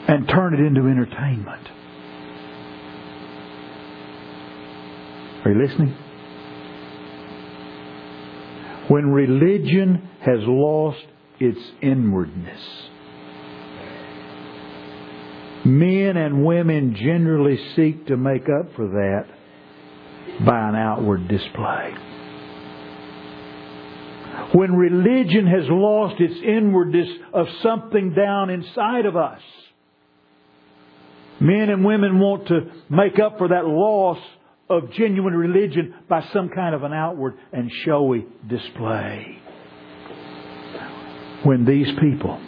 and 0.09 0.29
turn 0.29 0.55
it 0.55 0.61
into 0.61 0.81
entertainment. 0.81 1.69
Are 5.45 5.53
you 5.53 5.63
listening? 5.63 5.97
When 8.89 9.11
religion 9.11 10.09
has 10.21 10.41
lost 10.43 11.05
its 11.41 11.59
inwardness. 11.81 12.61
Men 15.65 16.17
and 16.17 16.45
women 16.45 16.97
generally 16.97 17.59
seek 17.77 18.07
to 18.09 18.17
make 18.17 18.43
up 18.43 18.75
for 18.75 18.89
that 18.89 19.27
by 20.45 20.69
an 20.69 20.75
outward 20.75 21.29
display. 21.29 21.95
When 24.53 24.75
religion 24.75 25.47
has 25.47 25.65
lost 25.69 26.21
its 26.21 26.35
inwardness 26.43 27.09
of 27.33 27.47
something 27.63 28.15
down 28.15 28.51
inside 28.51 29.07
of 29.07 29.17
us, 29.17 29.41
men 31.41 31.71
and 31.71 31.85
women 31.85 32.19
want 32.19 32.49
to 32.49 32.71
make 32.89 33.19
up 33.19 33.39
for 33.39 33.49
that 33.49 33.67
loss 33.67 34.19
of 34.71 34.93
genuine 34.93 35.35
religion 35.35 35.95
by 36.09 36.25
some 36.33 36.49
kind 36.49 36.75
of 36.75 36.83
an 36.83 36.93
outward 36.93 37.35
and 37.53 37.71
showy 37.85 38.27
display. 38.49 39.39
When 41.43 41.65
these 41.65 41.89
people 41.99 42.41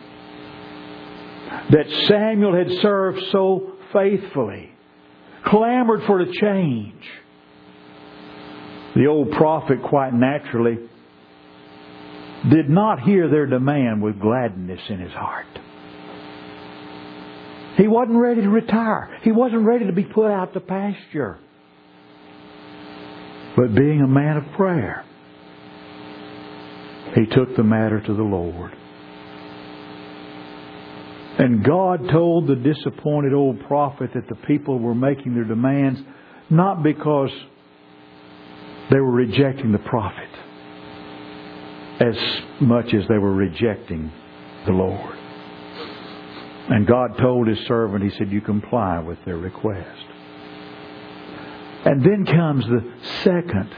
that 1.70 1.90
Samuel 2.06 2.54
had 2.54 2.70
served 2.80 3.20
so 3.30 3.72
faithfully 3.92 4.70
clamored 5.44 6.04
for 6.04 6.20
a 6.20 6.32
change, 6.32 7.02
the 8.94 9.06
old 9.06 9.32
prophet 9.32 9.82
quite 9.82 10.14
naturally 10.14 10.78
did 12.50 12.68
not 12.68 13.00
hear 13.00 13.28
their 13.28 13.46
demand 13.46 14.02
with 14.02 14.20
gladness 14.20 14.80
in 14.88 15.00
his 15.00 15.12
heart. 15.12 15.46
He 17.76 17.88
wasn't 17.88 18.18
ready 18.18 18.42
to 18.42 18.48
retire. 18.48 19.18
He 19.22 19.32
wasn't 19.32 19.66
ready 19.66 19.86
to 19.86 19.92
be 19.92 20.04
put 20.04 20.30
out 20.30 20.52
to 20.54 20.60
pasture. 20.60 21.38
But 23.56 23.74
being 23.74 24.00
a 24.00 24.08
man 24.08 24.36
of 24.36 24.44
prayer, 24.56 25.04
he 27.14 27.26
took 27.26 27.56
the 27.56 27.62
matter 27.62 28.00
to 28.00 28.14
the 28.14 28.22
Lord. 28.22 28.72
And 31.38 31.64
God 31.64 32.08
told 32.12 32.46
the 32.46 32.54
disappointed 32.54 33.32
old 33.32 33.60
prophet 33.66 34.10
that 34.14 34.28
the 34.28 34.36
people 34.46 34.78
were 34.78 34.94
making 34.94 35.34
their 35.34 35.44
demands 35.44 36.00
not 36.48 36.82
because 36.82 37.30
they 38.90 39.00
were 39.00 39.10
rejecting 39.10 39.72
the 39.72 39.78
prophet 39.78 40.28
as 42.04 42.16
much 42.60 42.92
as 42.94 43.06
they 43.08 43.18
were 43.18 43.34
rejecting 43.34 44.12
the 44.66 44.72
Lord. 44.72 45.18
And 46.68 46.86
God 46.86 47.18
told 47.18 47.46
his 47.46 47.58
servant, 47.66 48.02
He 48.04 48.10
said, 48.16 48.30
You 48.30 48.40
comply 48.40 48.98
with 49.00 49.18
their 49.24 49.36
request. 49.36 50.06
And 51.84 52.02
then 52.02 52.24
comes 52.24 52.64
the 52.64 52.92
second 53.22 53.70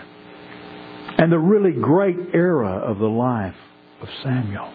and 1.19 1.33
the 1.33 1.39
really 1.39 1.73
great 1.73 2.35
era 2.35 2.79
of 2.79 2.99
the 2.99 3.09
life 3.09 3.57
of 4.01 4.09
Samuel. 4.23 4.73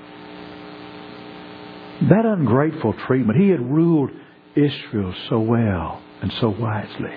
That 2.10 2.26
ungrateful 2.26 2.94
treatment. 3.06 3.40
He 3.40 3.50
had 3.50 3.62
ruled 3.62 4.10
Israel 4.56 5.14
so 5.30 5.40
well 5.40 6.02
and 6.22 6.34
so 6.42 6.50
wisely. 6.50 7.14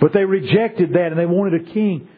But 0.00 0.12
they 0.12 0.24
rejected 0.24 0.94
that 0.94 1.08
and 1.12 1.18
they 1.18 1.26
wanted 1.26 1.60
a 1.60 1.72
king. 1.72 2.08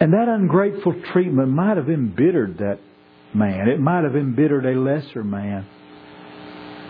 And 0.00 0.12
that 0.12 0.28
ungrateful 0.28 0.94
treatment 1.12 1.48
might 1.48 1.76
have 1.76 1.88
embittered 1.88 2.58
that 2.58 2.80
man. 3.34 3.68
It 3.68 3.80
might 3.80 4.04
have 4.04 4.16
embittered 4.16 4.66
a 4.66 4.78
lesser 4.78 5.24
man. 5.24 5.66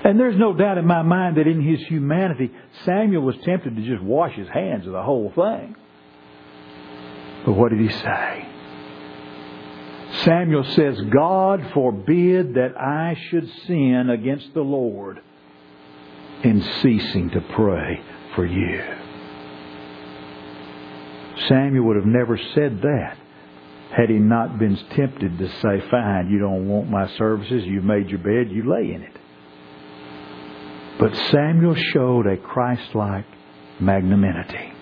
And 0.04 0.20
there's 0.20 0.36
no 0.36 0.52
doubt 0.52 0.78
in 0.78 0.86
my 0.86 1.02
mind 1.02 1.36
that 1.36 1.46
in 1.46 1.60
his 1.60 1.80
humanity, 1.88 2.52
Samuel 2.84 3.22
was 3.22 3.36
tempted 3.44 3.76
to 3.76 3.82
just 3.82 4.02
wash 4.02 4.34
his 4.34 4.48
hands 4.48 4.86
of 4.86 4.92
the 4.92 5.02
whole 5.02 5.32
thing. 5.34 5.74
But 7.44 7.52
what 7.52 7.70
did 7.70 7.80
he 7.80 7.88
say? 7.88 8.48
Samuel 10.24 10.64
says, 10.64 11.00
God 11.12 11.70
forbid 11.74 12.54
that 12.54 12.76
I 12.76 13.16
should 13.30 13.48
sin 13.66 14.10
against 14.10 14.54
the 14.54 14.62
Lord 14.62 15.20
in 16.42 16.62
ceasing 16.82 17.30
to 17.30 17.40
pray 17.54 18.00
for 18.34 18.46
you. 18.46 19.05
Samuel 21.48 21.86
would 21.86 21.96
have 21.96 22.06
never 22.06 22.38
said 22.54 22.80
that 22.82 23.18
had 23.96 24.10
he 24.10 24.18
not 24.18 24.58
been 24.58 24.76
tempted 24.94 25.38
to 25.38 25.48
say, 25.60 25.80
Fine, 25.90 26.28
you 26.30 26.38
don't 26.38 26.68
want 26.68 26.90
my 26.90 27.08
services, 27.16 27.64
you 27.64 27.80
made 27.80 28.08
your 28.08 28.18
bed, 28.18 28.52
you 28.52 28.70
lay 28.70 28.92
in 28.92 29.02
it. 29.02 29.16
But 30.98 31.14
Samuel 31.30 31.74
showed 31.74 32.26
a 32.26 32.36
Christ 32.36 32.94
like 32.94 33.26
magnanimity. 33.80 34.72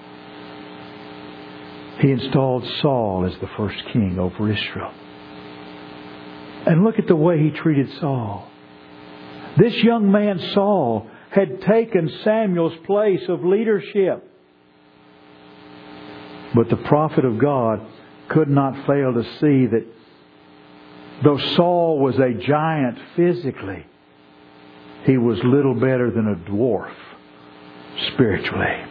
He 2.01 2.11
installed 2.11 2.67
Saul 2.81 3.25
as 3.27 3.38
the 3.40 3.49
first 3.57 3.77
king 3.93 4.19
over 4.19 4.51
Israel. 4.51 4.93
And 6.67 6.83
look 6.83 6.99
at 6.99 7.07
the 7.07 7.17
way 7.17 7.43
he 7.43 7.51
treated 7.51 7.90
Saul. 8.01 8.49
This 9.59 9.75
young 9.83 10.11
man, 10.11 10.38
Saul, 10.55 11.09
had 11.31 11.61
taken 11.62 12.09
Samuel's 12.25 12.77
place 12.85 13.23
of 13.29 13.45
leadership. 13.45 14.29
But 16.55 16.69
the 16.71 16.77
prophet 16.77 17.25
of 17.25 17.38
God 17.38 17.81
could 18.29 18.49
not 18.49 18.87
fail 18.87 19.12
to 19.12 19.25
see 19.40 19.67
that 19.67 19.85
though 21.23 21.38
Saul 21.38 21.99
was 21.99 22.19
a 22.19 22.33
giant 22.33 22.99
physically, 23.17 23.87
he 25.05 25.19
was 25.19 25.38
little 25.45 25.75
better 25.75 26.11
than 26.11 26.29
a 26.29 26.51
dwarf 26.51 26.95
spiritually. 28.12 28.85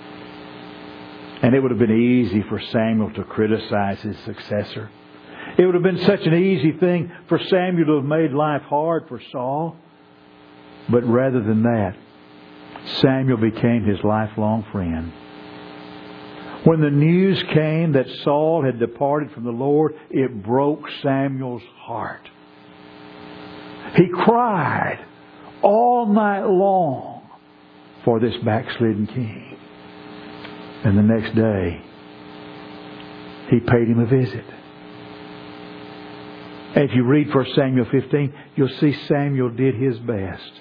And 1.41 1.53
it 1.53 1.59
would 1.59 1.71
have 1.71 1.79
been 1.79 1.99
easy 1.99 2.43
for 2.43 2.59
Samuel 2.59 3.11
to 3.13 3.23
criticize 3.23 3.99
his 4.01 4.17
successor. 4.19 4.89
It 5.57 5.65
would 5.65 5.73
have 5.73 5.83
been 5.83 5.99
such 6.05 6.25
an 6.25 6.33
easy 6.33 6.71
thing 6.71 7.11
for 7.27 7.37
Samuel 7.37 7.85
to 7.85 7.95
have 7.97 8.05
made 8.05 8.31
life 8.31 8.61
hard 8.63 9.07
for 9.07 9.21
Saul. 9.31 9.75
But 10.89 11.03
rather 11.03 11.41
than 11.41 11.63
that, 11.63 11.95
Samuel 13.01 13.37
became 13.37 13.83
his 13.85 14.03
lifelong 14.03 14.65
friend. 14.71 15.11
When 16.65 16.79
the 16.79 16.89
news 16.89 17.43
came 17.53 17.93
that 17.93 18.07
Saul 18.23 18.63
had 18.63 18.79
departed 18.79 19.31
from 19.31 19.43
the 19.43 19.51
Lord, 19.51 19.95
it 20.09 20.43
broke 20.43 20.89
Samuel's 21.01 21.63
heart. 21.77 22.29
He 23.95 24.07
cried 24.07 25.05
all 25.61 26.05
night 26.07 26.45
long 26.45 27.29
for 28.05 28.19
this 28.19 28.35
backslidden 28.43 29.07
king. 29.07 29.57
And 30.85 30.97
the 30.97 31.03
next 31.03 31.35
day, 31.35 31.81
he 33.49 33.59
paid 33.59 33.87
him 33.87 33.99
a 33.99 34.05
visit. 34.05 34.45
And 36.75 36.89
if 36.89 36.95
you 36.95 37.03
read 37.03 37.33
1 37.33 37.45
Samuel 37.55 37.85
15, 37.91 38.33
you'll 38.55 38.69
see 38.79 38.93
Samuel 39.07 39.49
did 39.49 39.75
his 39.75 39.99
best 39.99 40.51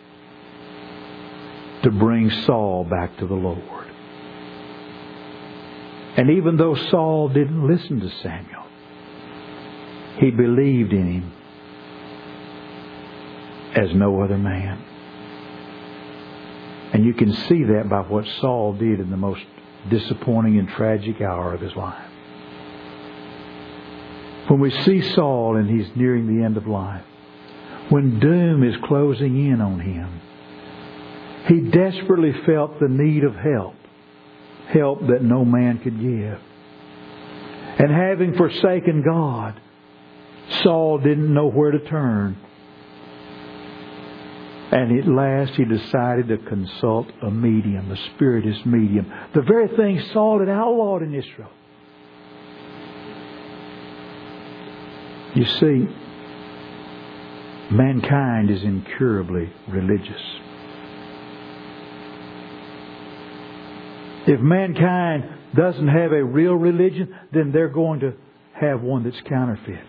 to 1.85 1.91
bring 1.91 2.31
Saul 2.45 2.85
back 2.85 3.17
to 3.19 3.27
the 3.27 3.35
Lord. 3.35 3.82
And 6.17 6.31
even 6.31 6.57
though 6.57 6.75
Saul 6.75 7.29
didn't 7.29 7.67
listen 7.67 8.01
to 8.01 8.11
Samuel, 8.23 8.67
he 10.19 10.31
believed 10.31 10.93
in 10.93 11.07
him 11.07 11.33
as 13.75 13.95
no 13.95 14.23
other 14.23 14.37
man. 14.37 14.85
And 16.93 17.05
you 17.05 17.15
can 17.15 17.33
see 17.33 17.65
that 17.65 17.89
by 17.89 18.01
what 18.03 18.27
Saul 18.41 18.75
did 18.75 19.01
in 19.01 19.11
the 19.11 19.17
most 19.17 19.43
disappointing 19.89 20.59
and 20.59 20.69
tragic 20.69 21.23
hour 21.23 21.55
of 21.55 21.61
his 21.61 21.75
life. 21.75 22.09
When 24.49 24.61
we 24.61 24.71
see 24.71 25.01
Saul 25.15 25.57
and 25.57 25.71
he's 25.71 25.97
nearing 25.97 26.27
the 26.27 26.45
end 26.45 26.59
of 26.59 26.67
life, 26.67 27.05
when 27.89 28.21
doom 28.21 28.63
is 28.63 28.77
closing 28.85 29.51
in 29.51 29.61
on 29.61 29.81
him, 29.81 30.21
he 31.49 31.71
desperately 31.71 32.33
felt 32.45 32.79
the 32.79 32.89
need 32.89 33.25
of 33.25 33.35
help, 33.35 33.75
help 34.73 35.07
that 35.09 35.23
no 35.23 35.45
man 35.45 35.79
could 35.79 36.01
give. 36.01 36.39
And 37.79 37.91
having 37.91 38.35
forsaken 38.37 39.03
God, 39.03 39.61
Saul 40.63 40.99
didn't 40.99 41.33
know 41.33 41.49
where 41.49 41.71
to 41.71 41.79
turn. 41.79 42.37
And 44.73 44.99
at 44.99 45.07
last 45.07 45.53
he 45.55 45.65
decided 45.65 46.29
to 46.29 46.39
consult 46.39 47.09
a 47.23 47.31
medium, 47.31 47.91
a 47.91 47.97
spiritist 48.15 48.65
medium. 48.65 49.13
The 49.35 49.43
very 49.43 49.69
thing 49.69 50.01
Saul 50.13 50.41
had 50.41 50.49
outlawed 50.49 51.03
in 51.03 51.15
Israel. 51.15 51.51
You 55.35 55.45
see, 55.45 55.89
mankind 57.71 58.51
is 58.51 58.63
incurably 58.63 59.53
religious. 59.69 60.23
If 64.27 64.41
mankind 64.41 65.25
doesn't 65.55 65.89
have 65.89 66.13
a 66.13 66.25
real 66.25 66.55
religion, 66.55 67.17
then 67.33 67.53
they're 67.53 67.69
going 67.69 68.01
to 68.01 68.15
have 68.55 68.81
one 68.81 69.05
that's 69.05 69.21
counterfeit. 69.23 69.85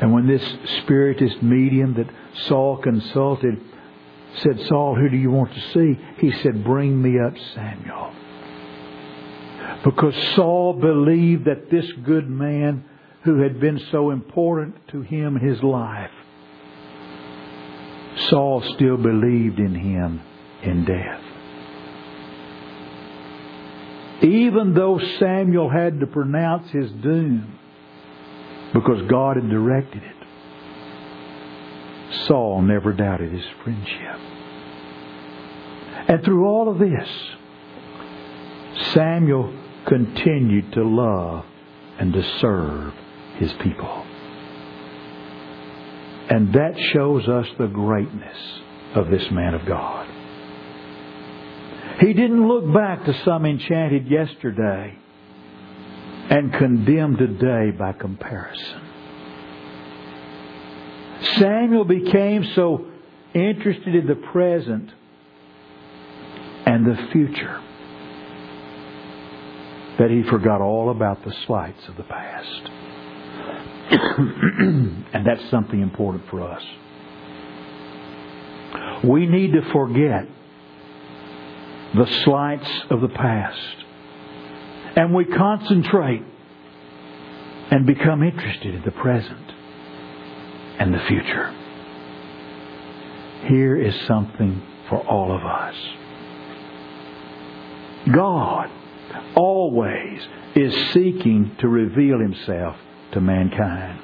And 0.00 0.12
when 0.12 0.26
this 0.26 0.42
spiritist 0.82 1.42
medium 1.42 1.94
that 1.94 2.08
Saul 2.48 2.78
consulted 2.78 3.60
said, 4.36 4.60
Saul, 4.68 4.94
who 4.94 5.10
do 5.10 5.16
you 5.16 5.30
want 5.30 5.52
to 5.52 5.60
see? 5.72 6.00
He 6.18 6.32
said, 6.42 6.64
Bring 6.64 7.00
me 7.00 7.20
up 7.20 7.34
Samuel. 7.54 8.14
Because 9.84 10.14
Saul 10.34 10.74
believed 10.74 11.44
that 11.44 11.70
this 11.70 11.86
good 12.04 12.28
man 12.28 12.84
who 13.24 13.42
had 13.42 13.60
been 13.60 13.78
so 13.90 14.10
important 14.10 14.88
to 14.88 15.02
him 15.02 15.36
in 15.36 15.46
his 15.46 15.62
life, 15.62 16.10
Saul 18.30 18.62
still 18.74 18.96
believed 18.96 19.58
in 19.58 19.74
him 19.74 20.20
in 20.62 20.84
death. 20.84 21.29
Even 24.22 24.74
though 24.74 25.00
Samuel 25.18 25.70
had 25.70 26.00
to 26.00 26.06
pronounce 26.06 26.70
his 26.70 26.90
doom 27.02 27.58
because 28.74 29.08
God 29.08 29.36
had 29.36 29.48
directed 29.48 30.02
it, 30.02 30.16
Saul 32.26 32.60
never 32.62 32.92
doubted 32.92 33.32
his 33.32 33.44
friendship. 33.64 34.20
And 36.08 36.24
through 36.24 36.46
all 36.46 36.68
of 36.68 36.78
this, 36.78 37.08
Samuel 38.92 39.54
continued 39.86 40.72
to 40.72 40.82
love 40.82 41.44
and 41.98 42.12
to 42.12 42.22
serve 42.40 42.92
his 43.36 43.52
people. 43.54 44.04
And 46.28 46.52
that 46.54 46.78
shows 46.92 47.26
us 47.28 47.46
the 47.58 47.66
greatness 47.66 48.36
of 48.94 49.10
this 49.10 49.30
man 49.30 49.54
of 49.54 49.66
God. 49.66 49.99
He 52.00 52.14
didn't 52.14 52.48
look 52.48 52.72
back 52.72 53.04
to 53.04 53.12
some 53.24 53.44
enchanted 53.44 54.06
yesterday 54.10 54.96
and 56.30 56.50
condemn 56.54 57.18
today 57.18 57.76
by 57.76 57.92
comparison. 57.92 58.80
Samuel 61.38 61.84
became 61.84 62.44
so 62.54 62.86
interested 63.34 63.94
in 63.94 64.06
the 64.06 64.14
present 64.14 64.90
and 66.64 66.86
the 66.86 66.96
future 67.12 67.60
that 69.98 70.10
he 70.10 70.22
forgot 70.30 70.62
all 70.62 70.90
about 70.90 71.22
the 71.22 71.34
slights 71.46 71.86
of 71.88 71.96
the 71.98 72.02
past. 72.04 72.70
and 75.12 75.26
that's 75.26 75.50
something 75.50 75.82
important 75.82 76.24
for 76.30 76.40
us. 76.42 76.62
We 79.04 79.26
need 79.26 79.52
to 79.52 79.60
forget 79.72 80.26
the 81.94 82.06
slights 82.24 82.70
of 82.90 83.00
the 83.00 83.08
past. 83.08 83.84
And 84.96 85.14
we 85.14 85.24
concentrate 85.24 86.22
and 87.70 87.86
become 87.86 88.22
interested 88.22 88.74
in 88.74 88.82
the 88.82 88.90
present 88.90 89.52
and 90.78 90.92
the 90.92 91.00
future. 91.06 91.54
Here 93.48 93.76
is 93.76 93.94
something 94.06 94.62
for 94.88 94.98
all 94.98 95.34
of 95.34 95.44
us. 95.44 95.74
God 98.12 98.70
always 99.36 100.20
is 100.54 100.74
seeking 100.92 101.56
to 101.60 101.68
reveal 101.68 102.18
himself 102.18 102.76
to 103.12 103.20
mankind. 103.20 104.00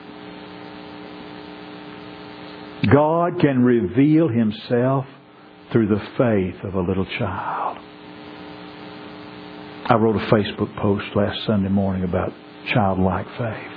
God 2.90 3.40
can 3.40 3.64
reveal 3.64 4.28
himself 4.28 5.06
through 5.76 5.88
the 5.88 6.00
faith 6.16 6.64
of 6.64 6.74
a 6.74 6.80
little 6.80 7.04
child. 7.18 7.76
I 9.84 9.94
wrote 9.96 10.16
a 10.16 10.26
Facebook 10.32 10.74
post 10.80 11.04
last 11.14 11.44
Sunday 11.44 11.68
morning 11.68 12.02
about 12.02 12.32
childlike 12.72 13.26
faith. 13.36 13.72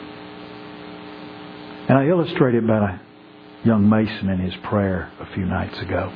And 1.90 1.98
I 1.98 2.06
illustrated 2.06 2.66
by 2.66 2.92
a 2.92 3.68
young 3.68 3.90
Mason 3.90 4.30
in 4.30 4.40
his 4.40 4.54
prayer 4.64 5.12
a 5.20 5.26
few 5.34 5.44
nights 5.46 5.78
ago. 5.82 6.10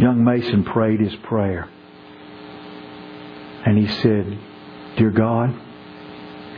Young 0.00 0.24
Mason 0.24 0.64
prayed 0.64 0.98
his 0.98 1.14
prayer. 1.22 1.70
And 3.64 3.78
he 3.78 3.86
said, 4.02 4.40
Dear 4.96 5.10
God, 5.10 5.50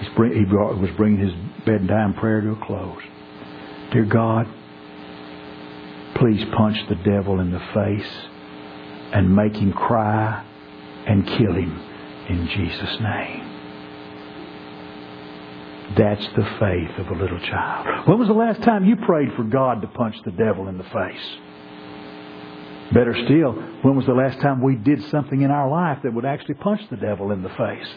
he 0.01 0.09
was 0.49 0.91
bringing 0.97 1.19
his 1.19 1.35
bedtime 1.67 2.15
prayer 2.15 2.41
to 2.41 2.53
a 2.53 2.65
close. 2.65 3.03
Dear 3.93 4.07
God, 4.07 4.47
please 6.19 6.45
punch 6.57 6.77
the 6.89 6.95
devil 6.97 7.41
in 7.41 7.51
the 7.51 7.63
face 7.75 8.13
and 9.13 9.35
make 9.35 9.55
him 9.55 9.73
cry 9.73 10.45
and 11.07 11.27
kill 11.27 11.53
him 11.53 11.81
in 12.29 12.49
Jesus' 12.49 13.01
name. 13.01 13.53
That's 15.97 16.27
the 16.35 16.45
faith 16.59 16.99
of 16.99 17.09
a 17.09 17.23
little 17.23 17.39
child. 17.39 18.09
When 18.09 18.19
was 18.19 18.29
the 18.29 18.35
last 18.35 18.63
time 18.63 18.85
you 18.85 18.97
prayed 18.97 19.33
for 19.37 19.45
God 19.45 19.83
to 19.83 19.89
punch 19.89 20.17
the 20.25 20.33
devil 20.33 20.69
in 20.69 20.79
the 20.79 20.85
face? 20.85 21.37
Better 22.93 23.15
still, 23.25 23.53
when 23.83 23.97
was 23.97 24.07
the 24.07 24.13
last 24.13 24.41
time 24.41 24.63
we 24.63 24.77
did 24.77 25.03
something 25.11 25.41
in 25.41 25.51
our 25.51 25.69
life 25.71 25.99
that 26.03 26.13
would 26.13 26.25
actually 26.25 26.55
punch 26.55 26.81
the 26.91 26.97
devil 26.97 27.31
in 27.31 27.43
the 27.43 27.49
face? 27.51 27.89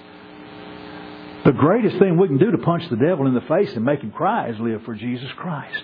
The 1.46 1.52
greatest 1.54 1.98
thing 2.00 2.18
we 2.18 2.28
can 2.28 2.38
do 2.38 2.52
to 2.52 2.58
punch 2.60 2.88
the 2.90 2.98
devil 2.98 3.26
in 3.28 3.34
the 3.34 3.42
face 3.42 3.74
and 3.74 3.84
make 3.84 4.02
him 4.02 4.12
cry 4.12 4.50
is 4.50 4.60
live 4.60 4.84
for 4.84 4.94
Jesus 4.94 5.32
Christ. 5.36 5.84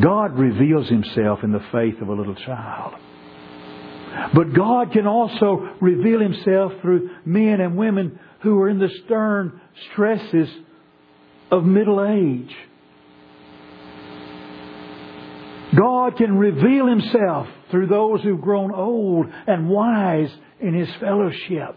God 0.00 0.38
reveals 0.38 0.88
himself 0.88 1.44
in 1.44 1.52
the 1.52 1.64
faith 1.70 2.00
of 2.00 2.08
a 2.08 2.12
little 2.12 2.34
child. 2.34 2.94
But 4.34 4.52
God 4.52 4.92
can 4.92 5.06
also 5.06 5.76
reveal 5.80 6.20
himself 6.20 6.72
through 6.80 7.10
men 7.24 7.60
and 7.60 7.76
women 7.76 8.18
who 8.40 8.58
are 8.60 8.68
in 8.68 8.78
the 8.78 8.90
stern 9.04 9.60
stresses 9.90 10.48
of 11.50 11.64
middle 11.64 12.04
age. 12.04 12.54
God 15.76 16.16
can 16.16 16.38
reveal 16.38 16.86
himself 16.86 17.48
through 17.70 17.88
those 17.88 18.22
who've 18.22 18.40
grown 18.40 18.72
old 18.72 19.26
and 19.46 19.68
wise 19.68 20.30
in 20.60 20.74
his 20.74 20.88
fellowship. 21.00 21.76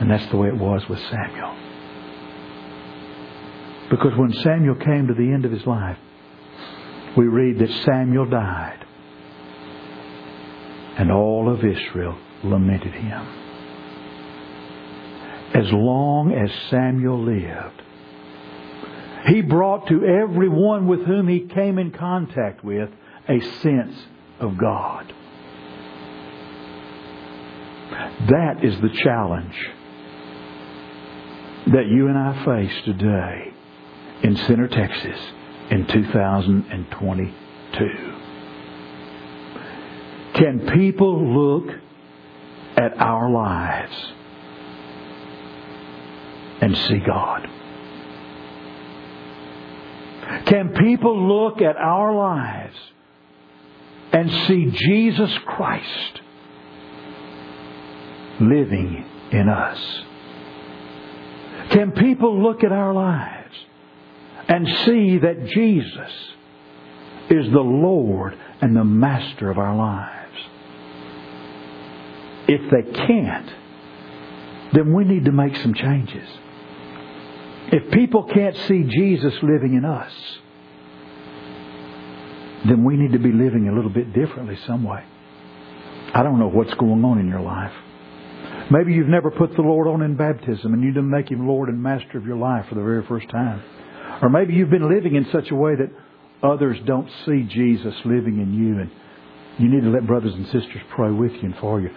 And 0.00 0.10
that's 0.10 0.26
the 0.30 0.36
way 0.36 0.48
it 0.48 0.56
was 0.56 0.88
with 0.88 1.00
Samuel. 1.00 1.71
Because 3.92 4.16
when 4.16 4.32
Samuel 4.32 4.76
came 4.76 5.08
to 5.08 5.12
the 5.12 5.30
end 5.34 5.44
of 5.44 5.52
his 5.52 5.66
life, 5.66 5.98
we 7.14 7.26
read 7.26 7.58
that 7.58 7.70
Samuel 7.84 8.24
died. 8.24 8.86
And 10.96 11.12
all 11.12 11.52
of 11.52 11.58
Israel 11.62 12.16
lamented 12.42 12.94
him. 12.94 13.26
As 15.54 15.70
long 15.70 16.32
as 16.32 16.50
Samuel 16.70 17.22
lived, 17.22 17.82
he 19.26 19.42
brought 19.42 19.86
to 19.88 20.02
everyone 20.06 20.86
with 20.86 21.04
whom 21.04 21.28
he 21.28 21.40
came 21.40 21.78
in 21.78 21.90
contact 21.90 22.64
with 22.64 22.88
a 23.28 23.40
sense 23.60 24.06
of 24.40 24.56
God. 24.56 25.12
That 28.30 28.64
is 28.64 28.74
the 28.80 28.88
challenge 29.04 29.54
that 31.66 31.88
you 31.90 32.08
and 32.08 32.16
I 32.16 32.42
face 32.42 32.84
today 32.86 33.51
in 34.22 34.36
Center, 34.36 34.68
Texas 34.68 35.18
in 35.70 35.86
2022. 35.86 38.12
Can 40.34 40.68
people 40.74 41.34
look 41.34 41.74
at 42.76 42.98
our 42.98 43.30
lives 43.30 44.12
and 46.60 46.76
see 46.76 46.98
God? 46.98 47.48
Can 50.46 50.70
people 50.70 51.28
look 51.28 51.60
at 51.60 51.76
our 51.76 52.14
lives 52.14 52.76
and 54.12 54.30
see 54.46 54.70
Jesus 54.70 55.36
Christ 55.46 56.20
living 58.40 59.04
in 59.32 59.48
us? 59.48 59.78
Can 61.70 61.92
people 61.92 62.42
look 62.42 62.64
at 62.64 62.72
our 62.72 62.92
lives 62.92 63.41
and 64.48 64.66
see 64.84 65.18
that 65.18 65.46
Jesus 65.46 66.12
is 67.30 67.50
the 67.52 67.60
Lord 67.60 68.38
and 68.60 68.76
the 68.76 68.84
Master 68.84 69.50
of 69.50 69.58
our 69.58 69.76
lives? 69.76 70.38
If 72.48 72.70
they 72.70 73.06
can't, 73.06 73.52
then 74.72 74.94
we 74.94 75.04
need 75.04 75.26
to 75.26 75.32
make 75.32 75.56
some 75.56 75.74
changes. 75.74 76.28
If 77.72 77.90
people 77.92 78.24
can't 78.24 78.56
see 78.68 78.82
Jesus 78.82 79.34
living 79.42 79.74
in 79.74 79.84
us, 79.84 80.12
then 82.66 82.84
we 82.84 82.96
need 82.96 83.12
to 83.12 83.18
be 83.18 83.32
living 83.32 83.68
a 83.68 83.74
little 83.74 83.90
bit 83.90 84.12
differently 84.12 84.58
some 84.66 84.84
way. 84.84 85.02
I 86.14 86.22
don't 86.22 86.38
know 86.38 86.48
what's 86.48 86.74
going 86.74 87.04
on 87.04 87.18
in 87.18 87.28
your 87.28 87.40
life. 87.40 87.72
Maybe 88.70 88.92
you've 88.92 89.08
never 89.08 89.30
put 89.30 89.54
the 89.54 89.62
Lord 89.62 89.88
on 89.88 90.02
in 90.02 90.16
baptism 90.16 90.72
and 90.72 90.82
you 90.82 90.90
didn't 90.92 91.10
make 91.10 91.30
Him 91.30 91.46
Lord 91.48 91.68
and 91.68 91.82
Master 91.82 92.18
of 92.18 92.26
your 92.26 92.36
life 92.36 92.66
for 92.68 92.74
the 92.74 92.82
very 92.82 93.04
first 93.06 93.28
time. 93.30 93.62
Or 94.22 94.28
maybe 94.28 94.54
you've 94.54 94.70
been 94.70 94.88
living 94.88 95.16
in 95.16 95.26
such 95.32 95.50
a 95.50 95.54
way 95.54 95.74
that 95.74 95.90
others 96.42 96.78
don't 96.86 97.10
see 97.26 97.42
Jesus 97.42 97.94
living 98.04 98.40
in 98.40 98.54
you 98.54 98.80
and 98.80 98.90
you 99.58 99.68
need 99.68 99.82
to 99.82 99.90
let 99.90 100.06
brothers 100.06 100.32
and 100.32 100.46
sisters 100.46 100.80
pray 100.94 101.10
with 101.10 101.32
you 101.32 101.40
and 101.42 101.56
for 101.56 101.80
you. 101.80 101.90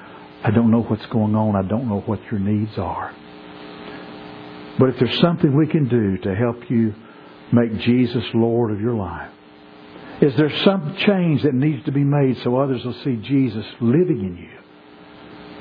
I 0.44 0.52
don't 0.52 0.72
know 0.72 0.82
what's 0.82 1.06
going 1.08 1.36
on. 1.36 1.56
I 1.56 1.68
don't 1.68 1.88
know 1.88 2.02
what 2.02 2.20
your 2.30 2.40
needs 2.40 2.78
are. 2.78 3.16
But 4.78 4.90
if 4.90 5.00
there's 5.00 5.20
something 5.20 5.56
we 5.56 5.68
can 5.68 5.88
do 5.88 6.18
to 6.18 6.36
help 6.36 6.70
you 6.70 6.94
make 7.54 7.80
Jesus 7.80 8.24
Lord 8.34 8.72
of 8.72 8.82
your 8.82 8.96
life, 8.96 9.32
is 10.22 10.36
there 10.36 10.52
some 10.64 10.96
change 10.98 11.44
that 11.44 11.54
needs 11.54 11.84
to 11.86 11.92
be 11.92 12.04
made 12.04 12.38
so 12.44 12.58
others 12.58 12.84
will 12.84 12.96
see 13.04 13.16
Jesus 13.18 13.66
living 13.80 14.20
in 14.20 14.38
you? 14.38 14.65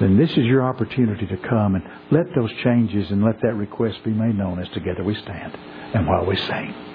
Then 0.00 0.18
this 0.18 0.30
is 0.30 0.44
your 0.46 0.62
opportunity 0.68 1.26
to 1.26 1.37
come 1.48 1.76
and 1.76 1.85
let 2.11 2.26
those 2.37 2.52
changes 2.64 3.11
and 3.11 3.24
let 3.24 3.40
that 3.42 3.54
request 3.54 4.04
be 4.04 4.11
made 4.11 4.37
known 4.37 4.61
as 4.61 4.68
together 4.70 5.04
we 5.04 5.14
stand 5.16 5.54
and 5.94 6.07
while 6.07 6.26
we 6.26 6.37
sing. 6.37 6.93